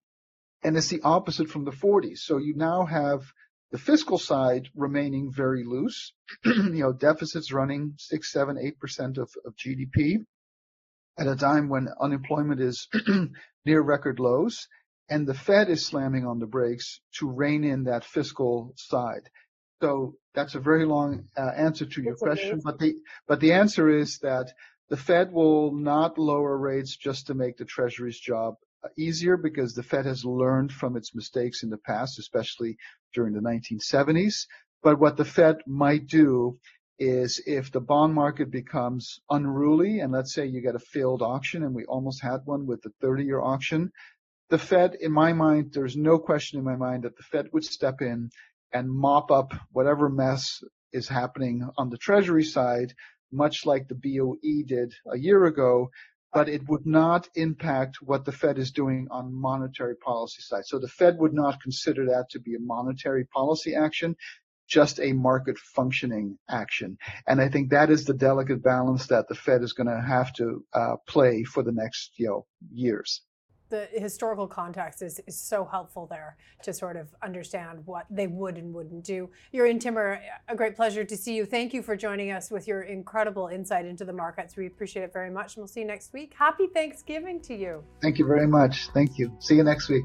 and 0.64 0.76
it's 0.76 0.88
the 0.88 1.02
opposite 1.02 1.48
from 1.48 1.64
the 1.64 1.70
40s. 1.70 2.18
So 2.18 2.38
you 2.38 2.54
now 2.56 2.84
have 2.86 3.22
the 3.70 3.78
fiscal 3.78 4.18
side 4.18 4.68
remaining 4.74 5.32
very 5.32 5.64
loose, 5.64 6.12
you 6.44 6.82
know 6.82 6.92
deficits 6.92 7.52
running 7.52 7.94
six, 7.98 8.32
seven, 8.32 8.58
eight 8.58 8.80
percent 8.80 9.18
of, 9.18 9.30
of 9.44 9.54
GDP 9.54 10.24
at 11.18 11.26
a 11.26 11.36
time 11.36 11.68
when 11.68 11.88
unemployment 12.00 12.60
is 12.60 12.88
near 13.64 13.80
record 13.80 14.20
lows 14.20 14.68
and 15.08 15.26
the 15.26 15.34
Fed 15.34 15.68
is 15.68 15.86
slamming 15.86 16.26
on 16.26 16.38
the 16.38 16.46
brakes 16.46 17.00
to 17.18 17.30
rein 17.30 17.64
in 17.64 17.84
that 17.84 18.04
fiscal 18.04 18.74
side. 18.76 19.30
So 19.80 20.14
that's 20.34 20.54
a 20.54 20.60
very 20.60 20.84
long 20.84 21.24
uh, 21.36 21.50
answer 21.56 21.86
to 21.86 22.02
your 22.02 22.16
question, 22.16 22.52
amazing. 22.52 22.62
but 22.64 22.78
the 22.78 22.94
but 23.28 23.40
the 23.40 23.52
answer 23.52 23.88
is 23.88 24.18
that 24.20 24.52
the 24.88 24.96
Fed 24.96 25.32
will 25.32 25.72
not 25.74 26.18
lower 26.18 26.56
rates 26.56 26.96
just 26.96 27.26
to 27.26 27.34
make 27.34 27.56
the 27.56 27.64
Treasury's 27.64 28.18
job 28.18 28.54
uh, 28.84 28.88
easier 28.96 29.36
because 29.36 29.74
the 29.74 29.82
Fed 29.82 30.06
has 30.06 30.24
learned 30.24 30.72
from 30.72 30.96
its 30.96 31.14
mistakes 31.14 31.62
in 31.62 31.70
the 31.70 31.78
past, 31.78 32.18
especially 32.18 32.78
during 33.12 33.34
the 33.34 33.40
1970s. 33.40 34.46
But 34.82 34.98
what 34.98 35.16
the 35.16 35.24
Fed 35.24 35.58
might 35.66 36.06
do 36.06 36.58
is 36.98 37.40
if 37.46 37.70
the 37.70 37.80
bond 37.80 38.14
market 38.14 38.50
becomes 38.50 39.20
unruly, 39.30 40.00
and 40.00 40.12
let's 40.12 40.32
say 40.32 40.46
you 40.46 40.60
get 40.60 40.74
a 40.74 40.80
failed 40.80 41.22
auction, 41.22 41.62
and 41.62 41.74
we 41.74 41.84
almost 41.84 42.22
had 42.22 42.40
one 42.44 42.66
with 42.66 42.82
the 42.82 42.92
30-year 43.02 43.40
auction, 43.40 43.92
the 44.48 44.58
Fed, 44.58 44.94
in 45.00 45.12
my 45.12 45.32
mind, 45.32 45.72
there's 45.72 45.96
no 45.96 46.18
question 46.18 46.58
in 46.58 46.64
my 46.64 46.76
mind 46.76 47.02
that 47.02 47.16
the 47.16 47.22
Fed 47.24 47.48
would 47.52 47.64
step 47.64 48.00
in 48.00 48.30
and 48.72 48.90
mop 48.90 49.30
up 49.30 49.52
whatever 49.72 50.08
mess 50.08 50.62
is 50.92 51.08
happening 51.08 51.68
on 51.76 51.90
the 51.90 51.98
Treasury 51.98 52.44
side, 52.44 52.92
much 53.32 53.66
like 53.66 53.88
the 53.88 53.94
BOE 53.94 54.64
did 54.66 54.94
a 55.12 55.18
year 55.18 55.44
ago, 55.46 55.90
but 56.32 56.48
it 56.48 56.68
would 56.68 56.86
not 56.86 57.28
impact 57.34 57.96
what 58.02 58.24
the 58.24 58.32
Fed 58.32 58.58
is 58.58 58.70
doing 58.70 59.08
on 59.10 59.34
monetary 59.34 59.96
policy 59.96 60.42
side. 60.42 60.64
So 60.64 60.78
the 60.78 60.88
Fed 60.88 61.18
would 61.18 61.32
not 61.32 61.60
consider 61.60 62.06
that 62.06 62.30
to 62.30 62.40
be 62.40 62.54
a 62.54 62.60
monetary 62.60 63.24
policy 63.24 63.74
action, 63.74 64.16
just 64.66 65.00
a 65.00 65.12
market 65.12 65.58
functioning 65.58 66.38
action. 66.48 66.98
And 67.26 67.40
I 67.40 67.48
think 67.48 67.70
that 67.70 67.90
is 67.90 68.04
the 68.04 68.14
delicate 68.14 68.62
balance 68.62 69.06
that 69.08 69.28
the 69.28 69.34
Fed 69.34 69.62
is 69.62 69.72
going 69.72 69.88
to 69.88 70.00
have 70.00 70.32
to 70.34 70.64
uh, 70.72 70.96
play 71.06 71.44
for 71.44 71.62
the 71.62 71.72
next 71.72 72.12
you 72.16 72.26
know, 72.26 72.46
years 72.72 73.22
the 73.68 73.88
historical 73.92 74.46
context 74.46 75.02
is, 75.02 75.20
is 75.26 75.38
so 75.38 75.64
helpful 75.64 76.06
there 76.06 76.36
to 76.62 76.72
sort 76.72 76.96
of 76.96 77.08
understand 77.22 77.80
what 77.84 78.06
they 78.10 78.26
would 78.26 78.56
and 78.56 78.72
wouldn't 78.72 79.04
do. 79.04 79.28
Jurrien 79.52 79.80
Timmer, 79.80 80.20
a 80.48 80.54
great 80.54 80.76
pleasure 80.76 81.04
to 81.04 81.16
see 81.16 81.34
you. 81.34 81.44
Thank 81.44 81.74
you 81.74 81.82
for 81.82 81.96
joining 81.96 82.30
us 82.30 82.50
with 82.50 82.68
your 82.68 82.82
incredible 82.82 83.48
insight 83.48 83.86
into 83.86 84.04
the 84.04 84.12
markets. 84.12 84.56
We 84.56 84.66
appreciate 84.66 85.02
it 85.02 85.12
very 85.12 85.30
much, 85.30 85.56
and 85.56 85.62
we'll 85.62 85.68
see 85.68 85.80
you 85.80 85.86
next 85.86 86.12
week. 86.12 86.34
Happy 86.38 86.68
Thanksgiving 86.68 87.40
to 87.42 87.54
you. 87.54 87.84
Thank 88.02 88.18
you 88.18 88.26
very 88.26 88.46
much. 88.46 88.88
Thank 88.94 89.18
you. 89.18 89.36
See 89.40 89.56
you 89.56 89.64
next 89.64 89.88
week. 89.88 90.04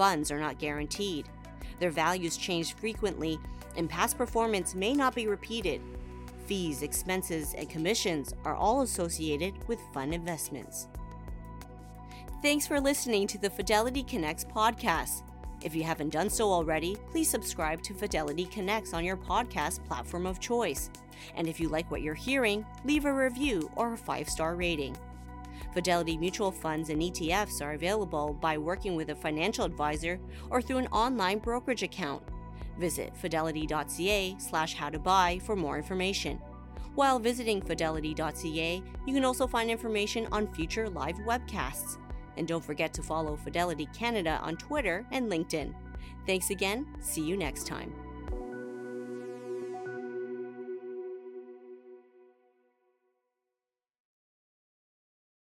Funds 0.00 0.30
are 0.30 0.40
not 0.40 0.58
guaranteed. 0.58 1.28
Their 1.78 1.90
values 1.90 2.38
change 2.38 2.72
frequently, 2.72 3.38
and 3.76 3.86
past 3.86 4.16
performance 4.16 4.74
may 4.74 4.94
not 4.94 5.14
be 5.14 5.26
repeated. 5.26 5.82
Fees, 6.46 6.80
expenses, 6.80 7.52
and 7.52 7.68
commissions 7.68 8.32
are 8.46 8.54
all 8.54 8.80
associated 8.80 9.52
with 9.68 9.78
fund 9.92 10.14
investments. 10.14 10.88
Thanks 12.40 12.66
for 12.66 12.80
listening 12.80 13.26
to 13.26 13.36
the 13.36 13.50
Fidelity 13.50 14.02
Connects 14.02 14.46
podcast. 14.46 15.22
If 15.62 15.74
you 15.74 15.82
haven't 15.82 16.14
done 16.14 16.30
so 16.30 16.50
already, 16.50 16.96
please 17.10 17.28
subscribe 17.28 17.82
to 17.82 17.92
Fidelity 17.92 18.46
Connects 18.46 18.94
on 18.94 19.04
your 19.04 19.18
podcast 19.18 19.84
platform 19.84 20.24
of 20.24 20.40
choice. 20.40 20.88
And 21.36 21.46
if 21.46 21.60
you 21.60 21.68
like 21.68 21.90
what 21.90 22.00
you're 22.00 22.14
hearing, 22.14 22.64
leave 22.86 23.04
a 23.04 23.12
review 23.12 23.70
or 23.76 23.92
a 23.92 23.98
five 23.98 24.30
star 24.30 24.56
rating. 24.56 24.96
Fidelity 25.72 26.16
mutual 26.16 26.50
funds 26.50 26.90
and 26.90 27.00
ETFs 27.00 27.62
are 27.62 27.72
available 27.72 28.34
by 28.40 28.58
working 28.58 28.96
with 28.96 29.10
a 29.10 29.14
financial 29.14 29.64
advisor 29.64 30.18
or 30.50 30.60
through 30.60 30.78
an 30.78 30.88
online 30.88 31.38
brokerage 31.38 31.82
account. 31.82 32.22
Visit 32.78 33.16
fidelity.ca 33.16 34.36
slash 34.38 34.74
how 34.74 34.90
to 34.90 34.98
buy 34.98 35.38
for 35.44 35.54
more 35.54 35.76
information. 35.76 36.40
While 36.94 37.18
visiting 37.18 37.62
fidelity.ca, 37.62 38.82
you 39.06 39.14
can 39.14 39.24
also 39.24 39.46
find 39.46 39.70
information 39.70 40.26
on 40.32 40.52
future 40.52 40.88
live 40.88 41.16
webcasts. 41.18 41.98
And 42.36 42.48
don't 42.48 42.64
forget 42.64 42.92
to 42.94 43.02
follow 43.02 43.36
Fidelity 43.36 43.86
Canada 43.94 44.40
on 44.42 44.56
Twitter 44.56 45.06
and 45.12 45.30
LinkedIn. 45.30 45.74
Thanks 46.26 46.50
again. 46.50 46.86
See 47.00 47.22
you 47.22 47.36
next 47.36 47.66
time. 47.66 47.92